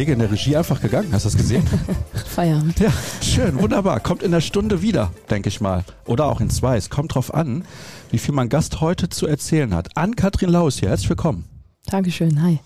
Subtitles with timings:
[0.00, 1.10] Kollege in der Regie einfach gegangen?
[1.12, 1.62] Hast du das gesehen?
[2.24, 2.80] Feierabend.
[2.80, 2.90] Ja,
[3.20, 4.00] schön, wunderbar.
[4.00, 5.84] Kommt in der Stunde wieder, denke ich mal.
[6.06, 6.78] Oder auch in zwei.
[6.78, 7.66] Es kommt drauf an,
[8.10, 9.94] wie viel mein Gast heute zu erzählen hat.
[9.98, 11.44] Ann-Kathrin Laus hier, herzlich willkommen.
[11.84, 12.60] Dankeschön, hi.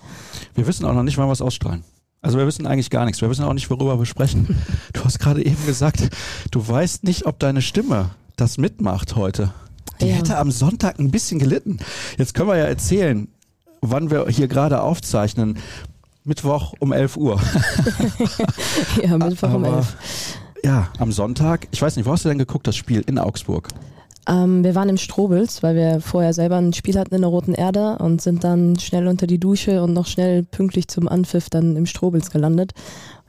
[0.54, 1.82] Wir wissen auch noch nicht, wann wir es ausstrahlen.
[2.22, 3.20] Also wir wissen eigentlich gar nichts.
[3.20, 4.56] Wir wissen auch nicht, worüber wir sprechen.
[4.92, 6.10] Du hast gerade eben gesagt,
[6.52, 9.52] du weißt nicht, ob deine Stimme das mitmacht heute.
[10.00, 10.14] Die Ja.
[10.14, 11.78] hätte am Sonntag ein bisschen gelitten.
[12.16, 13.26] Jetzt können wir ja erzählen,
[13.80, 15.58] wann wir hier gerade aufzeichnen.
[16.24, 17.40] Mittwoch um 11 Uhr.
[19.02, 19.96] Ja, Mittwoch um Aber- elf.
[20.64, 21.68] Ja, am Sonntag.
[21.72, 23.68] Ich weiß nicht, wo hast du denn geguckt, das Spiel in Augsburg?
[24.26, 27.52] Ähm, wir waren im Strobels, weil wir vorher selber ein Spiel hatten in der Roten
[27.52, 31.76] Erde und sind dann schnell unter die Dusche und noch schnell pünktlich zum Anpfiff dann
[31.76, 32.72] im Strobels gelandet.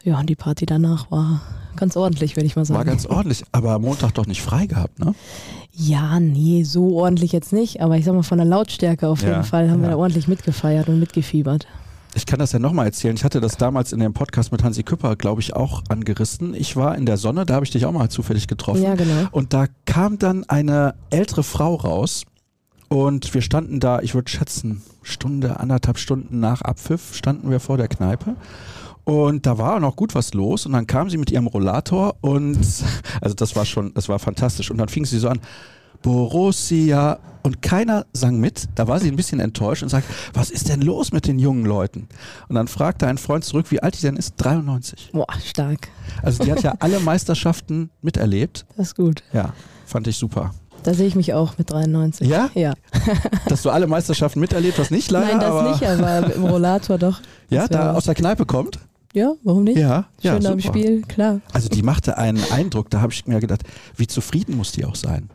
[0.05, 1.41] Ja, und die Party danach war
[1.75, 2.77] ganz ordentlich, würde ich mal sagen.
[2.77, 5.14] War ganz ordentlich, aber am Montag doch nicht frei gehabt, ne?
[5.73, 9.31] ja, nee, so ordentlich jetzt nicht, aber ich sag mal von der Lautstärke auf Ja,
[9.31, 9.95] jeden Fall haben wir ja.
[9.95, 11.67] da ordentlich mitgefeiert und mitgefiebert.
[12.16, 13.16] Ich kann das ja nochmal erzählen.
[13.16, 16.53] Ich hatte das damals in dem Podcast mit Hansi Küpper, glaube ich, auch angerissen.
[16.53, 18.81] Ich war in der Sonne, da habe ich dich auch mal zufällig getroffen.
[18.81, 19.27] Ja, genau.
[19.31, 22.23] Und da kam dann eine ältere Frau raus
[22.88, 27.77] und wir standen da, ich würde schätzen, Stunde, anderthalb Stunden nach Abpfiff standen wir vor
[27.77, 28.38] der Kneipe.
[29.03, 32.58] Und da war noch gut was los und dann kam sie mit ihrem Rollator und
[33.21, 34.71] also das war schon, das war fantastisch.
[34.71, 35.41] Und dann fing sie so an,
[36.06, 38.70] Borussia und keiner sang mit.
[38.75, 41.66] Da war sie ein bisschen enttäuscht und sagt, was ist denn los mit den jungen
[41.66, 42.08] Leuten?
[42.48, 44.36] Und dann fragte ein Freund zurück, wie alt die denn ist.
[44.38, 45.09] 93.
[45.14, 45.88] Boah, stark.
[46.22, 48.67] Also die hat ja alle Meisterschaften miterlebt.
[48.78, 49.23] Das ist gut.
[49.33, 49.53] Ja,
[49.88, 50.53] fand ich super.
[50.83, 52.28] Da sehe ich mich auch mit 93.
[52.28, 52.52] Ja?
[52.53, 52.76] Ja.
[53.48, 57.00] Dass du alle Meisterschaften miterlebt hast, nicht leider, Nein, das aber nicht, aber im Rollator
[57.00, 57.20] doch.
[57.50, 58.78] ja, da aus der Kneipe kommt.
[59.16, 59.78] Ja, warum nicht?
[59.80, 60.78] Ja, ja, Schön am super.
[60.78, 61.42] Spiel, klar.
[61.52, 63.64] Also die machte einen Eindruck, da habe ich mir gedacht,
[63.95, 65.30] wie zufrieden muss die auch sein.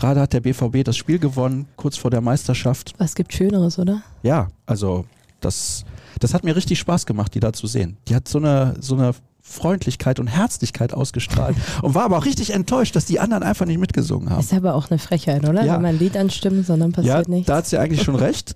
[0.00, 2.94] Gerade hat der BVB das Spiel gewonnen, kurz vor der Meisterschaft.
[2.98, 4.02] Was gibt Schöneres, oder?
[4.22, 5.04] Ja, also
[5.40, 5.84] das,
[6.20, 7.98] das hat mir richtig Spaß gemacht, die da zu sehen.
[8.08, 12.54] Die hat so eine, so eine Freundlichkeit und Herzlichkeit ausgestrahlt und war aber auch richtig
[12.54, 14.40] enttäuscht, dass die anderen einfach nicht mitgesungen haben.
[14.40, 15.64] Ist aber auch eine Frechheit, oder?
[15.64, 15.74] Ja.
[15.74, 17.46] Wenn man ein Lied anstimmt, sondern Ja, passiert nichts.
[17.48, 18.54] da hat sie eigentlich schon recht.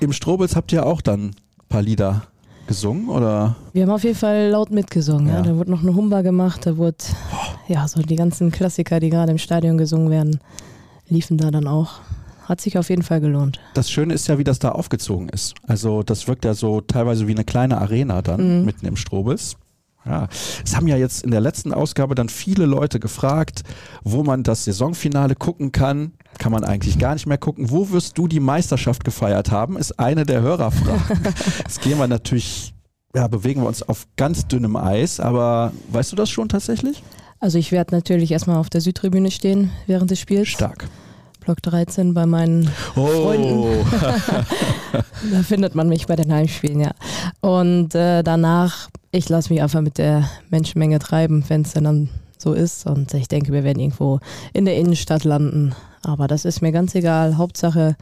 [0.00, 1.34] Im Strobels habt ihr auch dann ein
[1.68, 2.22] paar Lieder
[2.66, 3.56] gesungen oder?
[3.72, 5.28] Wir haben auf jeden Fall laut mitgesungen.
[5.28, 5.34] Ja.
[5.36, 5.42] Ja.
[5.42, 6.96] Da wurde noch eine Humba gemacht, da wurde,
[7.68, 10.40] ja, so die ganzen Klassiker, die gerade im Stadion gesungen werden,
[11.10, 12.00] liefen da dann auch.
[12.44, 13.60] Hat sich auf jeden Fall gelohnt.
[13.74, 15.54] Das Schöne ist ja, wie das da aufgezogen ist.
[15.68, 18.64] Also das wirkt ja so teilweise wie eine kleine Arena dann Mhm.
[18.64, 19.56] mitten im Strobels.
[20.06, 20.28] Ja,
[20.64, 23.62] es haben ja jetzt in der letzten Ausgabe dann viele Leute gefragt,
[24.02, 26.12] wo man das Saisonfinale gucken kann.
[26.38, 27.70] Kann man eigentlich gar nicht mehr gucken.
[27.70, 29.76] Wo wirst du die Meisterschaft gefeiert haben?
[29.76, 31.02] Ist eine der Hörerfragen.
[31.58, 32.72] Jetzt gehen wir natürlich,
[33.14, 37.02] ja, bewegen wir uns auf ganz dünnem Eis, aber weißt du das schon tatsächlich?
[37.40, 40.48] Also ich werde natürlich erstmal auf der Südtribüne stehen während des Spiels.
[40.48, 40.86] Stark.
[41.40, 43.32] Block 13 bei meinen Oh,
[45.32, 46.90] Da findet man mich bei den Heimspielen, ja.
[47.40, 52.52] Und äh, danach, ich lasse mich einfach mit der Menschenmenge treiben, wenn es dann so
[52.52, 52.86] ist.
[52.86, 54.20] Und ich denke, wir werden irgendwo
[54.52, 55.74] in der Innenstadt landen.
[56.02, 57.38] Aber das ist mir ganz egal.
[57.38, 57.96] Hauptsache,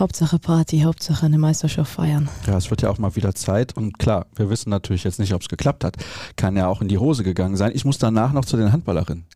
[0.00, 2.28] Hauptsache Party, Hauptsache eine Meisterschaft feiern.
[2.46, 5.34] Ja, es wird ja auch mal wieder Zeit und klar, wir wissen natürlich jetzt nicht,
[5.34, 5.96] ob es geklappt hat.
[6.36, 7.72] Kann ja auch in die Hose gegangen sein.
[7.74, 9.26] Ich muss danach noch zu den Handballerinnen.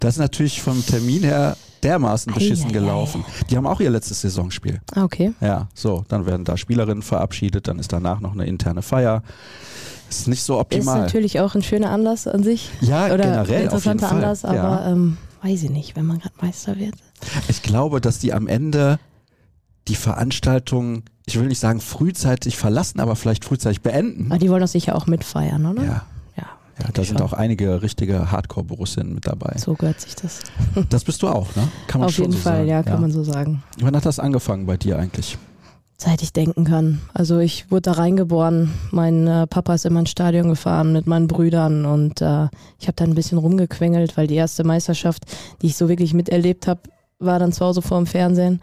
[0.00, 2.72] Das ist natürlich vom Termin her dermaßen beschissen Ei, ei, ei.
[2.74, 3.24] gelaufen.
[3.50, 4.80] Die haben auch ihr letztes Saisonspiel.
[4.94, 5.32] Ah, okay.
[5.40, 9.22] Ja, so, dann werden da Spielerinnen verabschiedet, dann ist danach noch eine interne Feier.
[10.08, 11.00] Ist nicht so Ist optimal.
[11.00, 12.70] natürlich auch ein schöner Anlass an sich.
[12.80, 14.10] Ja, Oder generell ein interessanter.
[14.12, 14.92] Anlass, aber ja.
[14.92, 16.94] ähm, weiß ich nicht, wenn man gerade Meister wird.
[17.48, 18.98] Ich glaube, dass die am Ende
[19.88, 24.30] die Veranstaltung, ich will nicht sagen frühzeitig verlassen, aber vielleicht frühzeitig beenden.
[24.30, 25.82] Aber die wollen doch sicher auch mitfeiern, oder?
[25.82, 26.02] Ja,
[26.36, 26.44] Ja,
[26.78, 27.26] ja da sind Schon.
[27.26, 29.56] auch einige richtige Hardcore-Borussinnen mit dabei.
[29.58, 30.40] so gehört sich das.
[30.90, 31.68] Das bist du auch, ne?
[31.86, 32.68] Kann man Auf schon jeden so Fall, sagen.
[32.68, 33.62] ja, kann man so sagen.
[33.80, 35.36] Wann hat das angefangen bei dir eigentlich?
[35.98, 37.00] Seit ich denken kann.
[37.14, 38.72] Also ich wurde da reingeboren.
[38.90, 42.48] Mein äh, Papa ist immer ins Stadion gefahren mit meinen Brüdern und äh,
[42.80, 45.24] ich habe dann ein bisschen rumgequengelt, weil die erste Meisterschaft,
[45.60, 46.80] die ich so wirklich miterlebt habe,
[47.24, 48.60] war dann zu Hause vor dem Fernsehen,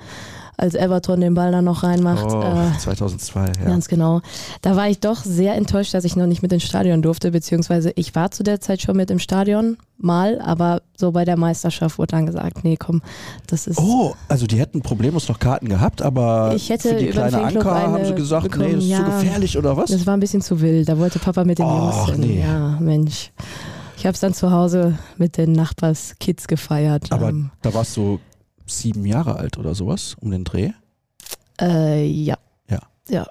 [0.57, 2.25] als Everton den Ball dann noch reinmacht.
[2.25, 3.65] oh, Äh, 2002, ja.
[3.65, 4.19] Ganz genau.
[4.61, 7.94] Da war ich doch sehr enttäuscht, dass ich noch nicht mit ins Stadion durfte, beziehungsweise
[7.95, 11.97] ich war zu der Zeit schon mit im Stadion, mal, aber so bei der Meisterschaft
[11.97, 13.01] wurde dann gesagt, nee, komm,
[13.47, 13.79] das ist...
[13.79, 17.81] Oh, also die hätten problemlos noch Karten gehabt, aber Ich hätte für die kleine Anker
[17.81, 19.03] haben sie gesagt, nee, bekommen, das ist zu ja.
[19.19, 19.91] gefährlich oder was?
[19.91, 20.89] Das war ein bisschen zu wild.
[20.89, 22.19] Da wollte Papa mit den Och, Jungs hin.
[22.19, 22.41] nee.
[22.41, 23.31] Ja, Mensch.
[23.95, 27.11] Ich habe es dann zu Hause mit den Nachbarskids gefeiert.
[27.11, 28.19] aber ähm, da warst du
[28.69, 30.71] sieben Jahre alt oder sowas, um den Dreh.
[31.62, 32.38] äh, ja.
[32.69, 32.80] Ja.
[33.10, 33.27] Ja.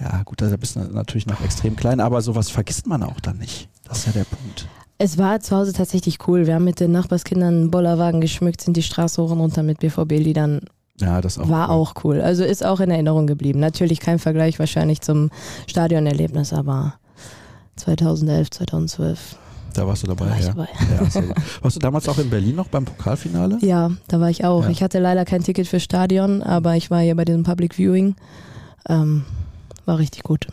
[0.00, 3.38] Ja, gut, da bist du natürlich noch extrem klein, aber sowas vergisst man auch dann
[3.38, 3.68] nicht.
[3.84, 4.68] Das ist ja der Punkt.
[4.98, 6.46] Es war zu Hause tatsächlich cool.
[6.46, 9.78] Wir haben mit den Nachbarskindern einen Bollerwagen geschmückt, sind die Straße hoch und runter mit
[9.80, 10.60] BVB-Liedern.
[11.00, 11.48] Ja, das auch.
[11.48, 11.74] War cool.
[11.74, 12.20] auch cool.
[12.20, 13.60] Also ist auch in Erinnerung geblieben.
[13.60, 15.30] Natürlich kein Vergleich wahrscheinlich zum
[15.68, 16.94] Stadionerlebnis, aber
[17.76, 19.36] 2011, 2012.
[19.74, 20.46] Da warst du dabei, Da war ja.
[20.48, 20.68] dabei.
[21.26, 21.34] ja.
[21.62, 23.58] Warst du damals auch in Berlin noch beim Pokalfinale?
[23.60, 24.64] Ja, da war ich auch.
[24.64, 24.70] Ja.
[24.70, 28.16] Ich hatte leider kein Ticket für Stadion, aber ich war hier bei diesem Public Viewing.
[28.88, 29.24] Ähm,
[29.84, 30.48] war richtig gut.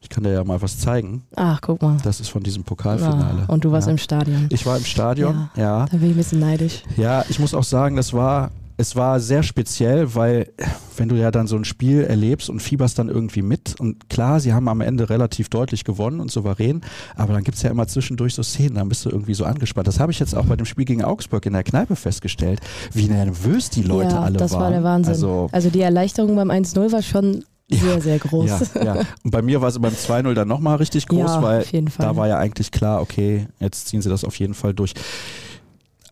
[0.00, 1.22] Ich kann dir ja mal was zeigen.
[1.36, 1.96] Ach, guck mal.
[2.02, 3.44] Das ist von diesem Pokalfinale.
[3.46, 3.92] Ah, und du warst ja.
[3.92, 4.48] im Stadion.
[4.50, 5.86] Ich war im Stadion, ja.
[5.86, 6.82] Da bin ich ein bisschen neidisch.
[6.96, 10.52] Ja, ich muss auch sagen, das war, es war sehr speziell, weil
[10.96, 14.40] wenn du ja dann so ein Spiel erlebst und fieberst dann irgendwie mit und klar,
[14.40, 16.80] sie haben am Ende relativ deutlich gewonnen und souverän,
[17.14, 19.86] aber dann gibt's ja immer zwischendurch so Szenen, dann bist du irgendwie so angespannt.
[19.86, 22.60] Das habe ich jetzt auch bei dem Spiel gegen Augsburg in der Kneipe festgestellt,
[22.92, 24.60] wie nervös die Leute ja, alle das waren.
[24.62, 25.14] war der Wahnsinn.
[25.14, 28.50] Also, Also, die Erleichterung beim 1-0 war schon sehr, sehr groß.
[28.74, 28.96] ja, ja.
[29.24, 31.64] Und bei mir war sie beim 2-0 dann nochmal richtig groß, Ja, weil
[31.98, 34.94] da war ja eigentlich klar, okay, jetzt ziehen sie das auf jeden Fall durch.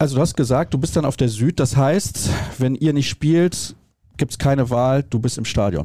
[0.00, 3.10] Also du hast gesagt, du bist dann auf der Süd, das heißt, wenn ihr nicht
[3.10, 3.76] spielt,
[4.16, 5.84] gibt es keine Wahl, du bist im Stadion.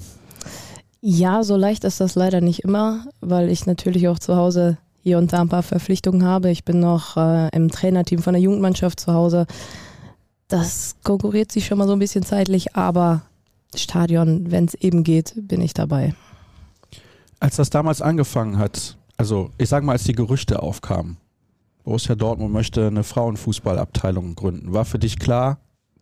[1.01, 5.17] Ja, so leicht ist das leider nicht immer, weil ich natürlich auch zu Hause hier
[5.17, 6.49] und da ein paar Verpflichtungen habe.
[6.49, 9.47] Ich bin noch äh, im Trainerteam von der Jugendmannschaft zu Hause.
[10.47, 13.23] Das konkurriert sich schon mal so ein bisschen zeitlich, aber
[13.75, 16.15] Stadion, wenn es eben geht, bin ich dabei.
[17.41, 21.17] Als das damals angefangen hat, also ich sag mal, als die Gerüchte aufkamen,
[21.85, 25.59] Borussia Dortmund möchte eine Frauenfußballabteilung gründen, war für dich klar,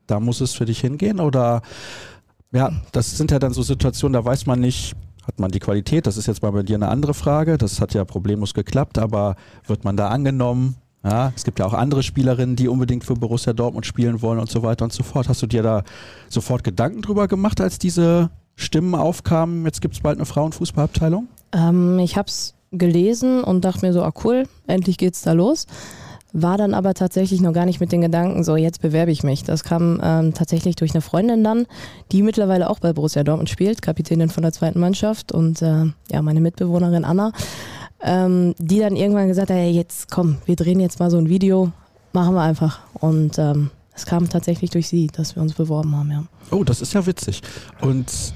[0.07, 1.61] da muss es für dich hingehen oder
[2.53, 4.95] ja, das sind ja dann so Situationen, da weiß man nicht,
[5.27, 7.93] hat man die Qualität, das ist jetzt mal bei dir eine andere Frage, das hat
[7.93, 9.35] ja problemlos geklappt, aber
[9.67, 10.75] wird man da angenommen?
[11.03, 14.49] Ja, es gibt ja auch andere Spielerinnen, die unbedingt für Borussia Dortmund spielen wollen und
[14.49, 15.27] so weiter und so fort.
[15.27, 15.83] Hast du dir da
[16.29, 21.27] sofort Gedanken drüber gemacht, als diese Stimmen aufkamen, jetzt gibt es bald eine Frauenfußballabteilung?
[21.51, 25.65] Ähm, ich habe es gelesen und dachte mir so, ah cool, endlich geht's da los.
[26.35, 29.43] War dann aber tatsächlich noch gar nicht mit den Gedanken, so jetzt bewerbe ich mich.
[29.43, 31.67] Das kam ähm, tatsächlich durch eine Freundin dann,
[32.11, 36.21] die mittlerweile auch bei Borussia Dortmund spielt, Kapitänin von der zweiten Mannschaft und äh, ja,
[36.23, 37.31] meine Mitbewohnerin Anna,
[38.01, 41.29] ähm, die dann irgendwann gesagt hat, hey, jetzt komm, wir drehen jetzt mal so ein
[41.29, 41.71] Video,
[42.13, 42.79] machen wir einfach.
[42.93, 46.23] Und ähm, es kam tatsächlich durch sie, dass wir uns beworben haben, ja.
[46.49, 47.41] Oh, das ist ja witzig.
[47.81, 48.33] Und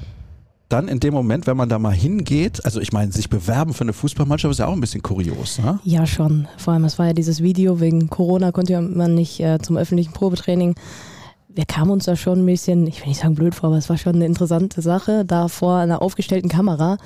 [0.70, 3.84] dann in dem Moment, wenn man da mal hingeht, also ich meine, sich bewerben für
[3.84, 5.80] eine Fußballmannschaft ist ja auch ein bisschen kurios, ne?
[5.84, 6.48] Ja, schon.
[6.58, 10.14] Vor allem, es war ja dieses Video, wegen Corona konnte man nicht äh, zum öffentlichen
[10.14, 10.76] Probetraining.
[11.48, 13.90] Wir kamen uns da schon ein bisschen, ich will nicht sagen blöd vor, aber es
[13.90, 16.98] war schon eine interessante Sache, da vor einer aufgestellten Kamera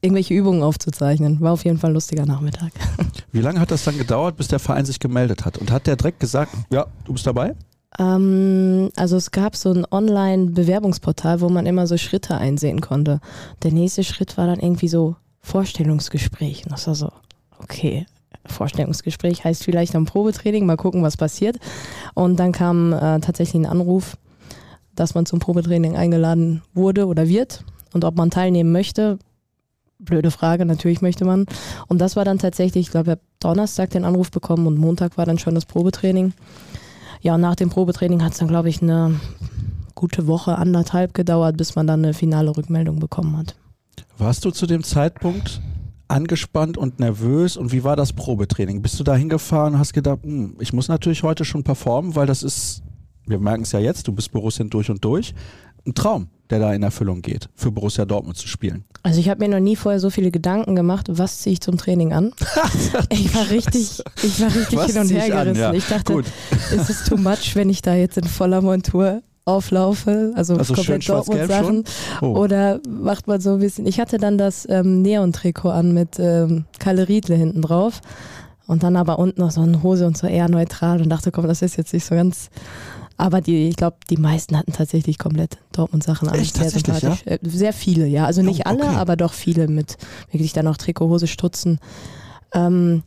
[0.00, 1.40] irgendwelche Übungen aufzuzeichnen.
[1.40, 2.72] War auf jeden Fall ein lustiger Nachmittag.
[3.32, 5.58] Wie lange hat das dann gedauert, bis der Verein sich gemeldet hat?
[5.58, 7.54] Und hat der direkt gesagt, ja, du bist dabei?
[7.98, 13.20] Ähm, also es gab so ein Online-Bewerbungsportal, wo man immer so Schritte einsehen konnte.
[13.62, 16.64] Der nächste Schritt war dann irgendwie so Vorstellungsgespräch.
[16.64, 17.10] Und das war so,
[17.58, 18.06] okay,
[18.46, 21.56] Vorstellungsgespräch heißt vielleicht am Probetraining, mal gucken, was passiert.
[22.14, 24.16] Und dann kam äh, tatsächlich ein Anruf,
[24.94, 29.18] dass man zum Probetraining eingeladen wurde oder wird und ob man teilnehmen möchte.
[29.98, 31.46] Blöde Frage, natürlich möchte man.
[31.88, 35.16] Und das war dann tatsächlich, ich glaube, ich habe Donnerstag den Anruf bekommen und Montag
[35.16, 36.32] war dann schon das Probetraining.
[37.20, 39.20] Ja, und nach dem Probetraining hat es dann, glaube ich, eine
[39.94, 43.56] gute Woche, anderthalb gedauert, bis man dann eine finale Rückmeldung bekommen hat.
[44.18, 45.60] Warst du zu dem Zeitpunkt
[46.08, 48.82] angespannt und nervös und wie war das Probetraining?
[48.82, 52.26] Bist du da hingefahren und hast gedacht, hm, ich muss natürlich heute schon performen, weil
[52.26, 52.82] das ist,
[53.26, 55.34] wir merken es ja jetzt, du bist Borussia durch und durch,
[55.86, 58.84] ein Traum, der da in Erfüllung geht, für Borussia Dortmund zu spielen.
[59.02, 61.78] Also ich habe mir noch nie vorher so viele Gedanken gemacht, was ziehe ich zum
[61.78, 62.32] Training an.
[63.10, 65.60] ich war richtig, ich war richtig Was hin und her ich gerissen.
[65.60, 65.72] ja.
[65.72, 66.24] Ich dachte, Gut.
[66.74, 71.08] ist es too much, wenn ich da jetzt in voller Montur auflaufe, also, Also komplett
[71.08, 71.84] Dortmund schwarz-gelb Sachen.
[72.20, 72.36] Oh.
[72.36, 73.86] Oder macht man so ein bisschen.
[73.86, 78.00] Ich hatte dann das ähm, Neon-Trikot an mit ähm, Kalle Riedle hinten drauf.
[78.66, 81.46] Und dann aber unten noch so eine Hose und so eher neutral und dachte, komm,
[81.46, 82.50] das ist jetzt nicht so ganz.
[83.18, 86.38] Aber die, ich glaube, die meisten hatten tatsächlich komplett Dortmund-Sachen an.
[86.38, 86.56] Echt?
[86.56, 87.22] Sehr sympathisch.
[87.24, 88.26] Äh, Sehr viele, ja.
[88.26, 88.96] Also nicht Oh, alle, okay.
[88.96, 89.96] aber doch viele mit
[90.30, 91.78] wirklich dann auch Trikot, Hose, Stutzen.
[92.52, 93.02] Ähm,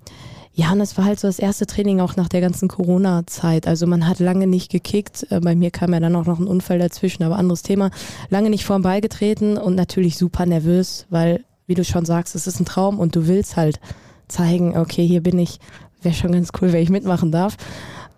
[0.53, 3.67] ja, und es war halt so das erste Training auch nach der ganzen Corona-Zeit.
[3.67, 5.27] Also man hat lange nicht gekickt.
[5.29, 7.91] Äh, Bei mir kam ja dann auch noch ein Unfall dazwischen, aber anderes Thema.
[8.29, 12.59] Lange nicht vorn beigetreten und natürlich super nervös, weil, wie du schon sagst, es ist
[12.59, 13.79] ein Traum und du willst halt
[14.27, 15.59] zeigen, okay, hier bin ich.
[16.01, 17.57] Wäre schon ganz cool, wenn ich mitmachen darf.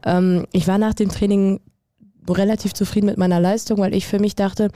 [0.06, 1.60] Ähm, ich war nach dem Training
[2.28, 4.70] relativ zufrieden mit meiner Leistung, weil ich für mich dachte,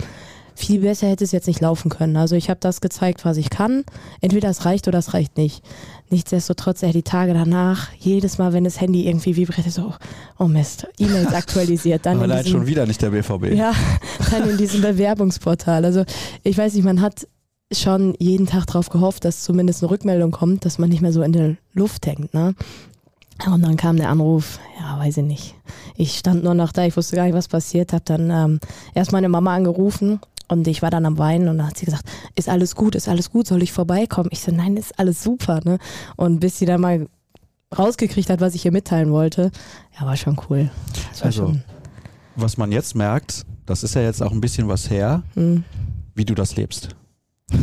[0.56, 2.16] viel besser hätte es jetzt nicht laufen können.
[2.16, 3.84] Also ich habe das gezeigt, was ich kann.
[4.22, 5.62] Entweder es reicht oder es reicht nicht.
[6.10, 9.94] Nichtsdestotrotz, ey, die Tage danach, jedes Mal, wenn das Handy irgendwie vibriert, so,
[10.40, 12.06] oh Mist, E-Mails aktualisiert.
[12.06, 13.54] Dann Allein diesem, schon wieder nicht der BVB.
[13.54, 13.74] ja,
[14.32, 15.84] dann in diesem Bewerbungsportal.
[15.84, 16.06] Also
[16.44, 17.28] ich weiß nicht, man hat
[17.74, 21.22] schon jeden Tag darauf gehofft, dass zumindest eine Rückmeldung kommt, dass man nicht mehr so
[21.22, 22.34] in der Luft hängt.
[22.34, 22.56] Ne?
[23.46, 25.56] Und dann kam der Anruf, ja, weiß ich nicht.
[25.96, 28.60] Ich stand nur noch da, ich wusste gar nicht, was passiert, habe dann ähm,
[28.94, 32.06] erst meine Mama angerufen Und ich war dann am Weinen und dann hat sie gesagt,
[32.36, 34.30] ist alles gut, ist alles gut, soll ich vorbeikommen?
[34.32, 35.60] Ich so, nein, ist alles super.
[35.64, 35.80] Ne?
[36.16, 37.08] Und bis sie dann mal
[37.78, 39.52] rausgekriegt hat, was ich ihr mitteilen wollte,
[40.00, 40.70] ja, war schon cool.
[41.20, 41.64] War also, schon
[42.36, 45.64] was man jetzt merkt, das ist ja jetzt auch ein bisschen was her, mhm.
[46.14, 46.90] wie du das lebst.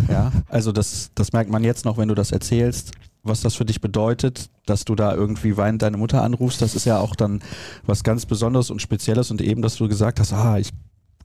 [0.09, 3.65] Ja, also das, das merkt man jetzt noch, wenn du das erzählst, was das für
[3.65, 6.61] dich bedeutet, dass du da irgendwie weinend deine Mutter anrufst.
[6.61, 7.41] Das ist ja auch dann
[7.87, 10.71] was ganz Besonderes und Spezielles und eben, dass du gesagt hast, ah, ich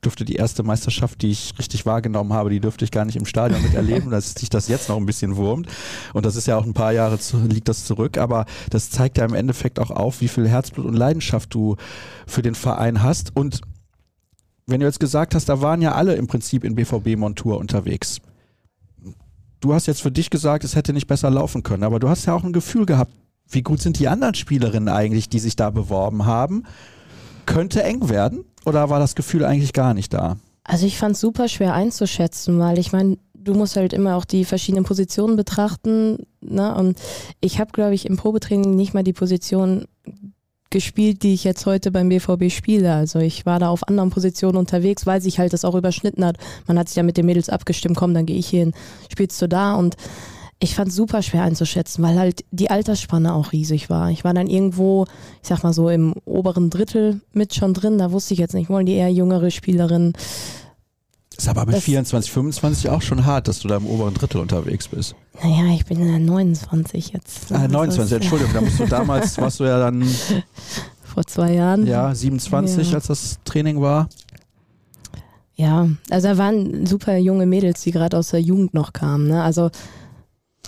[0.03, 3.25] dürfte die erste Meisterschaft, die ich richtig wahrgenommen habe, die dürfte ich gar nicht im
[3.25, 5.67] Stadion miterleben, dass sich das jetzt noch ein bisschen wurmt.
[6.13, 9.17] Und das ist ja auch ein paar Jahre zu, liegt das zurück, aber das zeigt
[9.17, 11.77] ja im Endeffekt auch auf, wie viel Herzblut und Leidenschaft du
[12.27, 13.35] für den Verein hast.
[13.35, 13.61] Und
[14.67, 18.19] wenn du jetzt gesagt hast, da waren ja alle im Prinzip in BVB-Montur unterwegs.
[19.59, 22.25] Du hast jetzt für dich gesagt, es hätte nicht besser laufen können, aber du hast
[22.25, 23.11] ja auch ein Gefühl gehabt,
[23.49, 26.63] wie gut sind die anderen Spielerinnen eigentlich, die sich da beworben haben?
[27.45, 28.45] Könnte eng werden?
[28.65, 30.37] Oder war das Gefühl eigentlich gar nicht da?
[30.63, 34.25] Also ich fand es super schwer einzuschätzen, weil ich meine, du musst halt immer auch
[34.25, 36.27] die verschiedenen Positionen betrachten.
[36.41, 36.75] Ne?
[36.75, 36.99] Und
[37.39, 39.85] ich habe, glaube ich, im Probetraining nicht mal die Position
[40.69, 42.93] gespielt, die ich jetzt heute beim BVB spiele.
[42.93, 46.37] Also ich war da auf anderen Positionen unterwegs, weil sich halt das auch überschnitten hat.
[46.67, 48.73] Man hat sich ja mit den Mädels abgestimmt, komm, dann gehe ich hin,
[49.09, 49.95] spielst du da und
[50.59, 54.09] ich fand es super schwer einzuschätzen, weil halt die Altersspanne auch riesig war.
[54.09, 55.05] Ich war dann irgendwo,
[55.43, 57.99] ich sag mal so im oberen Drittel mit schon drin.
[57.99, 60.13] Da wusste ich jetzt nicht, wollen die eher jüngere Spielerinnen.
[61.37, 64.41] Ist aber mit das, 24, 25 auch schon hart, dass du da im oberen Drittel
[64.41, 65.15] unterwegs bist.
[65.41, 67.51] Naja, ich bin in der 29 jetzt.
[67.51, 70.03] Ah, 29, Entschuldigung, da musst du damals, warst du ja dann.
[71.03, 71.85] Vor zwei Jahren.
[71.85, 72.95] Ja, 27, ja.
[72.95, 74.09] als das Training war.
[75.55, 79.27] Ja, also da waren super junge Mädels, die gerade aus der Jugend noch kamen.
[79.27, 79.41] Ne?
[79.41, 79.71] Also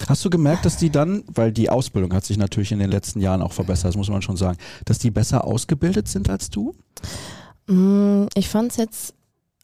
[0.07, 3.19] Hast du gemerkt, dass die dann, weil die Ausbildung hat sich natürlich in den letzten
[3.19, 6.75] Jahren auch verbessert, das muss man schon sagen, dass die besser ausgebildet sind als du?
[7.67, 9.13] Mm, ich fand es jetzt,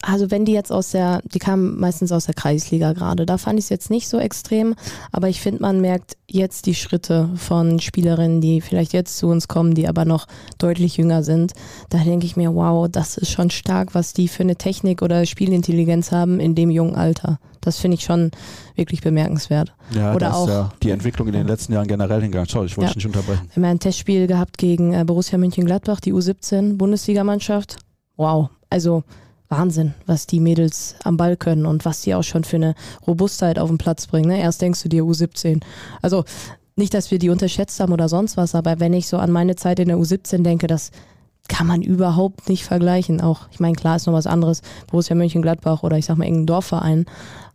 [0.02, 3.58] also wenn die jetzt aus der, die kamen meistens aus der Kreisliga gerade, da fand
[3.58, 4.74] ich es jetzt nicht so extrem,
[5.10, 9.48] aber ich finde, man merkt jetzt die Schritte von Spielerinnen, die vielleicht jetzt zu uns
[9.48, 10.26] kommen, die aber noch
[10.58, 11.52] deutlich jünger sind.
[11.88, 15.24] Da denke ich mir, wow, das ist schon stark, was die für eine Technik oder
[15.24, 17.38] Spielintelligenz haben in dem jungen Alter.
[17.62, 18.30] Das finde ich schon
[18.76, 19.74] wirklich bemerkenswert.
[19.92, 22.48] Ja, Oder das auch, ist ja die Entwicklung in den letzten Jahren generell hingegangen.
[22.48, 22.94] Sorry, ich wollte ja.
[22.94, 23.48] dich nicht unterbrechen.
[23.52, 27.78] Wir haben ein Testspiel gehabt gegen äh, Borussia Mönchengladbach, die U17 Bundesligamannschaft.
[28.16, 29.02] Wow, also
[29.48, 32.74] Wahnsinn, was die Mädels am Ball können und was die auch schon für eine
[33.06, 34.28] Robustheit auf den Platz bringen.
[34.28, 34.40] Ne?
[34.40, 35.62] Erst denkst du dir U17.
[36.02, 36.24] Also
[36.74, 39.56] nicht, dass wir die unterschätzt haben oder sonst was, aber wenn ich so an meine
[39.56, 40.90] Zeit in der U17 denke, das
[41.48, 43.20] kann man überhaupt nicht vergleichen.
[43.20, 46.46] Auch, ich meine, klar ist noch was anderes, Borussia Mönchengladbach oder ich sag mal irgendein
[46.46, 47.06] Dorfverein.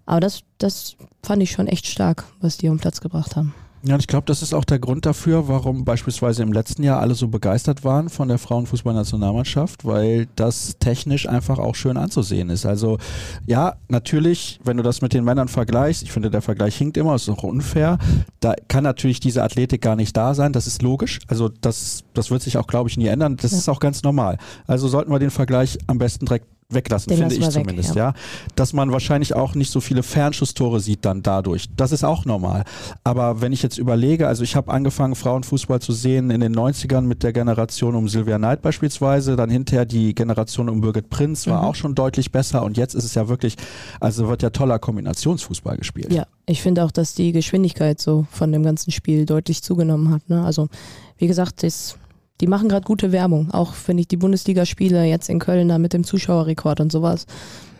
[0.05, 3.53] Aber das, das fand ich schon echt stark, was die am Platz gebracht haben.
[3.83, 7.15] Ja, ich glaube, das ist auch der Grund dafür, warum beispielsweise im letzten Jahr alle
[7.15, 12.67] so begeistert waren von der Frauenfußballnationalmannschaft, weil das technisch einfach auch schön anzusehen ist.
[12.67, 12.99] Also
[13.47, 17.15] ja, natürlich, wenn du das mit den Männern vergleichst, ich finde, der Vergleich hinkt immer,
[17.15, 17.97] ist auch unfair.
[18.39, 21.19] Da kann natürlich diese Athletik gar nicht da sein, das ist logisch.
[21.27, 23.35] Also das, das wird sich auch, glaube ich, nie ändern.
[23.37, 23.57] Das ja.
[23.57, 24.37] ist auch ganz normal.
[24.67, 28.09] Also sollten wir den Vergleich am besten direkt weglassen, Den finde ich zumindest, weg, ja.
[28.09, 28.13] ja.
[28.55, 31.67] Dass man wahrscheinlich auch nicht so viele Fernschusstore sieht dann dadurch.
[31.75, 32.63] Das ist auch normal.
[33.03, 37.01] Aber wenn ich jetzt überlege, also ich habe angefangen, Frauenfußball zu sehen in den 90ern
[37.01, 41.61] mit der Generation um Sylvia Knight beispielsweise, dann hinterher die Generation um Birgit Prinz war
[41.61, 41.67] mhm.
[41.67, 43.55] auch schon deutlich besser und jetzt ist es ja wirklich,
[43.99, 46.11] also wird ja toller Kombinationsfußball gespielt.
[46.11, 50.29] Ja, ich finde auch, dass die Geschwindigkeit so von dem ganzen Spiel deutlich zugenommen hat.
[50.29, 50.43] Ne?
[50.43, 50.69] Also
[51.17, 51.97] wie gesagt, das
[52.41, 53.51] die machen gerade gute Werbung.
[53.51, 57.27] Auch finde ich die Bundesligaspiele jetzt in Köln da mit dem Zuschauerrekord und sowas.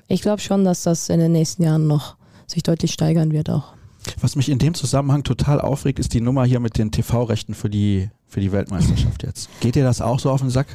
[0.08, 2.15] Ich glaube schon, dass das in den nächsten Jahren noch
[2.46, 3.74] sich deutlich steigern wird auch.
[4.20, 7.70] Was mich in dem Zusammenhang total aufregt, ist die Nummer hier mit den TV-Rechten für
[7.70, 9.50] die, für die Weltmeisterschaft jetzt.
[9.60, 10.68] Geht dir das auch so auf den Sack?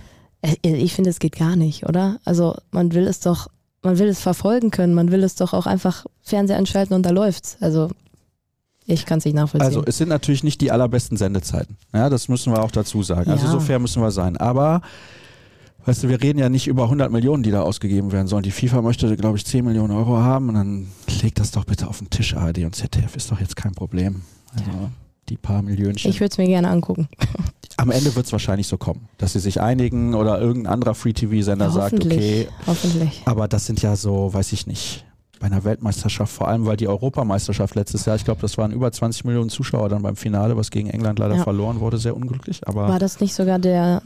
[0.43, 2.19] Äh, ich finde, es geht gar nicht, oder?
[2.25, 3.49] Also man will es doch,
[3.83, 7.11] man will es verfolgen können, man will es doch auch einfach Fernseher anschalten und da
[7.11, 7.57] läuft's.
[7.61, 7.91] Also
[8.87, 9.67] ich kann es nicht nachvollziehen.
[9.67, 11.77] Also es sind natürlich nicht die allerbesten Sendezeiten.
[11.93, 13.31] Ja, das müssen wir auch dazu sagen.
[13.31, 13.51] Also ja.
[13.51, 14.37] Also so fair müssen wir sein.
[14.37, 14.81] Aber
[15.85, 18.45] weißt du, wir reden ja nicht über 100 Millionen, die da ausgegeben werden sollen.
[18.45, 20.87] Die FIFA möchte, glaube ich, 10 Millionen Euro haben und dann
[21.23, 22.37] legt das doch bitte auf den Tisch.
[22.37, 24.23] ARD und ZDF ist doch jetzt kein Problem.
[24.53, 24.91] Also ja.
[25.29, 25.97] die paar Millionen.
[25.97, 27.09] Ich würde es mir gerne angucken.
[27.79, 31.67] Am Ende wird es wahrscheinlich so kommen, dass sie sich einigen oder irgendein anderer Free-TV-Sender
[31.67, 32.49] ja, sagt, okay.
[32.67, 33.23] Hoffentlich.
[33.27, 35.05] Aber das sind ja so, weiß ich nicht,
[35.39, 38.91] bei einer Weltmeisterschaft, vor allem weil die Europameisterschaft letztes Jahr, ich glaube, das waren über
[38.91, 41.43] 20 Millionen Zuschauer dann beim Finale, was gegen England leider ja.
[41.43, 42.67] verloren wurde, sehr unglücklich.
[42.67, 44.03] Aber war das nicht sogar der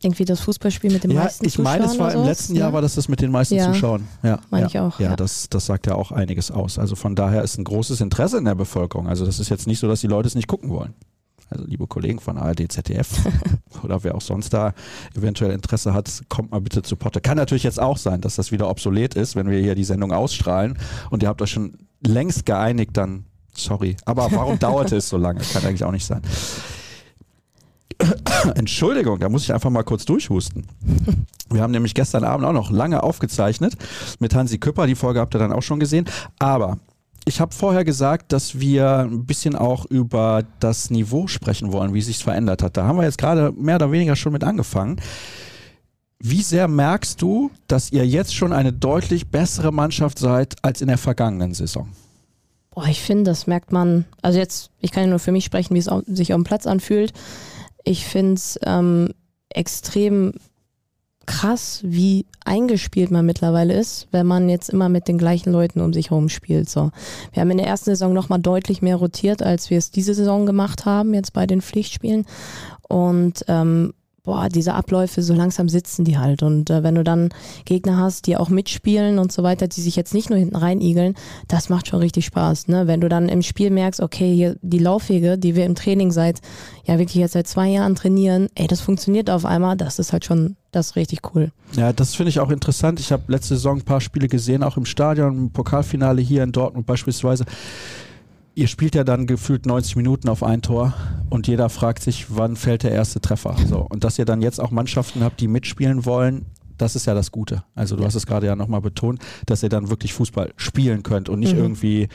[0.00, 1.66] irgendwie das Fußballspiel mit den ja, meisten Zuschauern?
[1.66, 3.72] Ich meine, es war im letzten Jahr war das das mit den meisten ja.
[3.72, 4.06] Zuschauern.
[4.22, 5.00] Ja, meine ja, ich auch.
[5.00, 6.78] Ja, Das, das sagt ja auch einiges aus.
[6.78, 9.08] Also von daher ist ein großes Interesse in der Bevölkerung.
[9.08, 10.94] Also das ist jetzt nicht so, dass die Leute es nicht gucken wollen.
[11.50, 13.08] Also liebe Kollegen von ARD, ZDF
[13.82, 14.74] oder wer auch sonst da
[15.16, 17.20] eventuell Interesse hat, kommt mal bitte zu Potte.
[17.20, 20.12] Kann natürlich jetzt auch sein, dass das wieder obsolet ist, wenn wir hier die Sendung
[20.12, 20.78] ausstrahlen
[21.10, 23.24] und ihr habt euch schon längst geeinigt, dann
[23.54, 23.96] sorry.
[24.04, 25.40] Aber warum dauerte es so lange?
[25.40, 26.22] Kann eigentlich auch nicht sein.
[28.54, 30.66] Entschuldigung, da muss ich einfach mal kurz durchhusten.
[31.50, 33.74] Wir haben nämlich gestern Abend auch noch lange aufgezeichnet
[34.18, 34.86] mit Hansi Küpper.
[34.86, 36.06] Die Folge habt ihr dann auch schon gesehen.
[36.38, 36.78] Aber
[37.28, 42.00] ich habe vorher gesagt, dass wir ein bisschen auch über das Niveau sprechen wollen, wie
[42.00, 42.76] sich verändert hat.
[42.76, 45.00] Da haben wir jetzt gerade mehr oder weniger schon mit angefangen.
[46.18, 50.88] Wie sehr merkst du, dass ihr jetzt schon eine deutlich bessere Mannschaft seid als in
[50.88, 51.88] der vergangenen Saison?
[52.70, 54.06] Boah, ich finde, das merkt man.
[54.22, 56.66] Also jetzt, ich kann ja nur für mich sprechen, wie es sich auf dem Platz
[56.66, 57.12] anfühlt.
[57.84, 59.12] Ich finde es ähm,
[59.50, 60.32] extrem
[61.28, 65.92] krass, wie eingespielt man mittlerweile ist, wenn man jetzt immer mit den gleichen Leuten um
[65.92, 66.70] sich herum spielt.
[66.70, 66.90] So.
[67.32, 70.46] Wir haben in der ersten Saison nochmal deutlich mehr rotiert, als wir es diese Saison
[70.46, 72.24] gemacht haben, jetzt bei den Pflichtspielen.
[72.88, 73.92] Und ähm,
[74.28, 76.42] boah, diese Abläufe, so langsam sitzen die halt.
[76.42, 77.30] Und äh, wenn du dann
[77.64, 81.14] Gegner hast, die auch mitspielen und so weiter, die sich jetzt nicht nur hinten reinigeln,
[81.48, 82.68] das macht schon richtig Spaß.
[82.68, 82.86] Ne?
[82.86, 86.42] Wenn du dann im Spiel merkst, okay, hier die Laufwege, die wir im Training seit,
[86.84, 90.26] ja wirklich jetzt seit zwei Jahren trainieren, ey, das funktioniert auf einmal, das ist halt
[90.26, 91.50] schon, das ist richtig cool.
[91.74, 93.00] Ja, das finde ich auch interessant.
[93.00, 96.52] Ich habe letzte Saison ein paar Spiele gesehen, auch im Stadion, im Pokalfinale hier in
[96.52, 97.46] Dortmund beispielsweise
[98.58, 100.92] ihr spielt ja dann gefühlt 90 Minuten auf ein Tor
[101.30, 103.54] und jeder fragt sich, wann fällt der erste Treffer.
[103.68, 106.44] So, und dass ihr dann jetzt auch Mannschaften habt, die mitspielen wollen,
[106.78, 107.64] das ist ja das Gute.
[107.74, 111.28] Also du hast es gerade ja nochmal betont, dass ihr dann wirklich Fußball spielen könnt
[111.28, 111.62] und nicht mhm.
[111.62, 112.08] irgendwie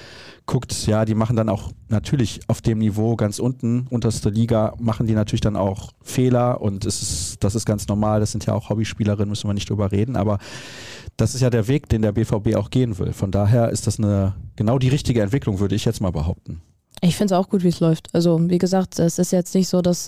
[0.46, 5.08] guckt, ja, die machen dann auch natürlich auf dem Niveau ganz unten, unterste Liga, machen
[5.08, 8.54] die natürlich dann auch Fehler und es ist, das ist ganz normal, das sind ja
[8.54, 10.40] auch Hobbyspielerinnen, müssen wir nicht drüber reden, aber
[11.18, 13.14] das ist ja der Weg, den der BVB auch gehen will.
[13.14, 16.62] Von daher ist das eine genau die richtige Entwicklung, würde ich jetzt mal behaupten.
[17.06, 18.08] Ich finde es auch gut, wie es läuft.
[18.14, 20.08] Also, wie gesagt, es ist jetzt nicht so, dass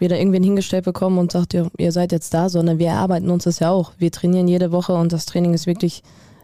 [0.00, 3.30] wir da irgendwen hingestellt bekommen und sagt, ihr, ihr seid jetzt da, sondern wir erarbeiten
[3.30, 3.92] uns das ja auch.
[3.98, 6.02] Wir trainieren jede Woche und das Training ist wirklich,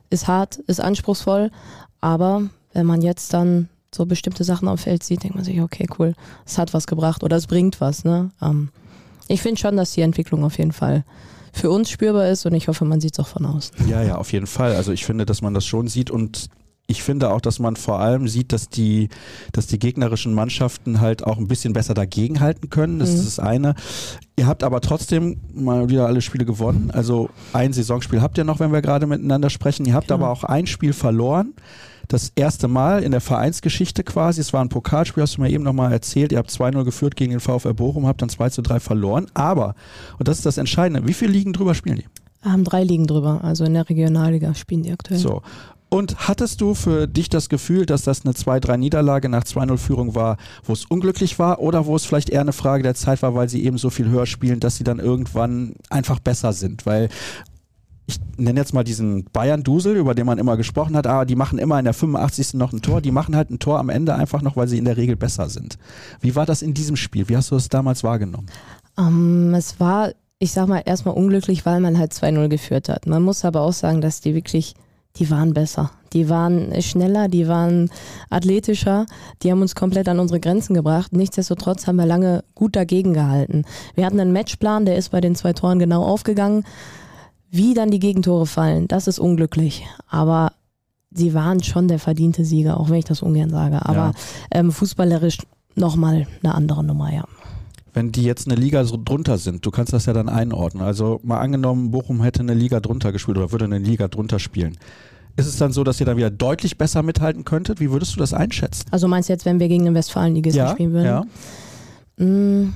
[0.08, 1.50] ist hart, ist anspruchsvoll.
[2.00, 5.88] Aber wenn man jetzt dann so bestimmte Sachen dem Feld sieht, denkt man sich, okay,
[5.98, 6.14] cool,
[6.46, 8.04] es hat was gebracht oder es bringt was.
[8.04, 8.30] Ne?
[8.40, 8.68] Ähm,
[9.26, 11.04] ich finde schon, dass die Entwicklung auf jeden Fall
[11.52, 13.88] für uns spürbar ist und ich hoffe, man sieht es auch von außen.
[13.88, 14.76] Ja, ja, auf jeden Fall.
[14.76, 16.50] Also ich finde, dass man das schon sieht und
[16.90, 19.10] ich finde auch, dass man vor allem sieht, dass die,
[19.52, 22.98] dass die gegnerischen Mannschaften halt auch ein bisschen besser dagegenhalten können.
[22.98, 23.16] Das mhm.
[23.16, 23.74] ist das eine.
[24.36, 26.90] Ihr habt aber trotzdem mal wieder alle Spiele gewonnen.
[26.90, 29.84] Also ein Saisonspiel habt ihr noch, wenn wir gerade miteinander sprechen.
[29.84, 30.24] Ihr habt genau.
[30.24, 31.52] aber auch ein Spiel verloren
[32.08, 34.40] das erste Mal in der Vereinsgeschichte quasi.
[34.40, 36.32] Es war ein Pokalspiel, hast du mir eben nochmal erzählt.
[36.32, 39.26] Ihr habt 2-0 geführt gegen den VfR Bochum, habt dann 2 3 verloren.
[39.34, 39.74] Aber,
[40.18, 42.06] und das ist das Entscheidende, wie viele Ligen drüber spielen die?
[42.48, 45.20] Haben drei Ligen drüber, also in der Regionalliga spielen die aktuell.
[45.20, 45.42] So.
[45.90, 50.74] Und hattest du für dich das Gefühl, dass das eine 2-3-Niederlage nach 2-0-Führung war, wo
[50.74, 53.64] es unglücklich war oder wo es vielleicht eher eine Frage der Zeit war, weil sie
[53.64, 56.84] eben so viel höher spielen, dass sie dann irgendwann einfach besser sind?
[56.84, 57.08] Weil
[58.08, 61.58] ich nenne jetzt mal diesen Bayern-Dusel, über den man immer gesprochen hat, aber die machen
[61.58, 62.54] immer in der 85.
[62.54, 63.02] noch ein Tor.
[63.02, 65.50] Die machen halt ein Tor am Ende einfach noch, weil sie in der Regel besser
[65.50, 65.78] sind.
[66.20, 67.28] Wie war das in diesem Spiel?
[67.28, 68.46] Wie hast du es damals wahrgenommen?
[68.96, 73.06] Um, ähm, es war, ich sag mal, erstmal unglücklich, weil man halt 2-0 geführt hat.
[73.06, 74.74] Man muss aber auch sagen, dass die wirklich,
[75.16, 75.90] die waren besser.
[76.12, 77.90] Die waren schneller, die waren
[78.30, 79.06] athletischer,
[79.42, 81.12] die haben uns komplett an unsere Grenzen gebracht.
[81.12, 83.64] Nichtsdestotrotz haben wir lange gut dagegen gehalten.
[83.94, 86.64] Wir hatten einen Matchplan, der ist bei den zwei Toren genau aufgegangen.
[87.50, 89.86] Wie dann die Gegentore fallen, das ist unglücklich.
[90.08, 90.52] Aber
[91.10, 93.84] sie waren schon der verdiente Sieger, auch wenn ich das ungern sage.
[93.84, 94.12] Aber ja.
[94.50, 95.38] ähm, fußballerisch
[95.74, 97.24] nochmal eine andere Nummer, ja.
[97.98, 100.84] Wenn die jetzt eine Liga so drunter sind, du kannst das ja dann einordnen.
[100.84, 104.76] Also mal angenommen, Bochum hätte eine Liga drunter gespielt oder würde eine Liga drunter spielen.
[105.34, 107.80] Ist es dann so, dass ihr dann wieder deutlich besser mithalten könntet?
[107.80, 108.84] Wie würdest du das einschätzen?
[108.92, 111.06] Also meinst du jetzt, wenn wir gegen den Westfalen-Ligisten ja, spielen würden?
[112.18, 112.24] Ja.
[112.24, 112.72] Mm,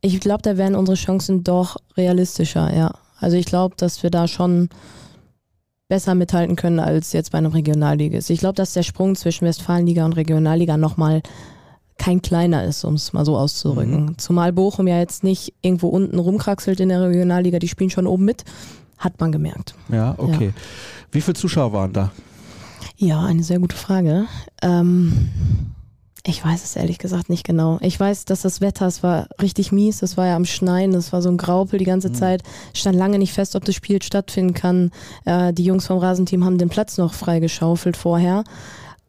[0.00, 2.90] ich glaube, da wären unsere Chancen doch realistischer, ja.
[3.20, 4.68] Also ich glaube, dass wir da schon
[5.86, 8.30] besser mithalten können als jetzt bei einem Regionalligist.
[8.30, 11.22] Ich glaube, dass der Sprung zwischen Westfalenliga und Regionalliga nochmal
[11.98, 14.06] kein kleiner ist, um es mal so auszudrücken.
[14.06, 14.18] Mhm.
[14.18, 18.24] Zumal Bochum ja jetzt nicht irgendwo unten rumkraxelt in der Regionalliga, die spielen schon oben
[18.24, 18.44] mit,
[18.98, 19.74] hat man gemerkt.
[19.88, 20.46] Ja, okay.
[20.46, 20.62] Ja.
[21.12, 22.10] Wie viele Zuschauer waren da?
[22.96, 24.26] Ja, eine sehr gute Frage.
[24.62, 25.30] Ähm,
[26.26, 27.78] ich weiß es ehrlich gesagt nicht genau.
[27.82, 31.12] Ich weiß, dass das Wetter, es war richtig mies, es war ja am Schneien, es
[31.12, 32.14] war so ein Graupel die ganze mhm.
[32.14, 32.42] Zeit.
[32.72, 34.90] Stand lange nicht fest, ob das Spiel stattfinden kann.
[35.26, 38.44] Äh, die Jungs vom Rasenteam haben den Platz noch freigeschaufelt vorher.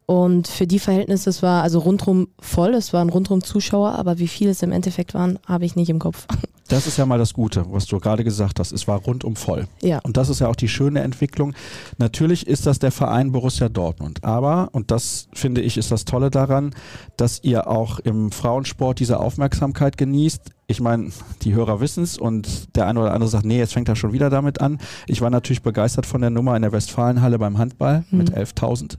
[0.06, 4.28] Und für die Verhältnisse, es war also rundrum voll, es waren rundrum Zuschauer, aber wie
[4.28, 6.26] viele es im Endeffekt waren, habe ich nicht im Kopf.
[6.68, 8.72] Das ist ja mal das Gute, was du gerade gesagt hast.
[8.72, 9.68] Es war rundum voll.
[9.82, 10.00] Ja.
[10.02, 11.54] Und das ist ja auch die schöne Entwicklung.
[11.96, 14.24] Natürlich ist das der Verein Borussia Dortmund.
[14.24, 16.74] Aber, und das finde ich ist das Tolle daran,
[17.16, 20.40] dass ihr auch im Frauensport diese Aufmerksamkeit genießt.
[20.66, 23.88] Ich meine, die Hörer wissen es und der eine oder andere sagt, nee, jetzt fängt
[23.88, 24.78] er schon wieder damit an.
[25.06, 28.18] Ich war natürlich begeistert von der Nummer in der Westfalenhalle beim Handball Mhm.
[28.18, 28.98] mit 11.000.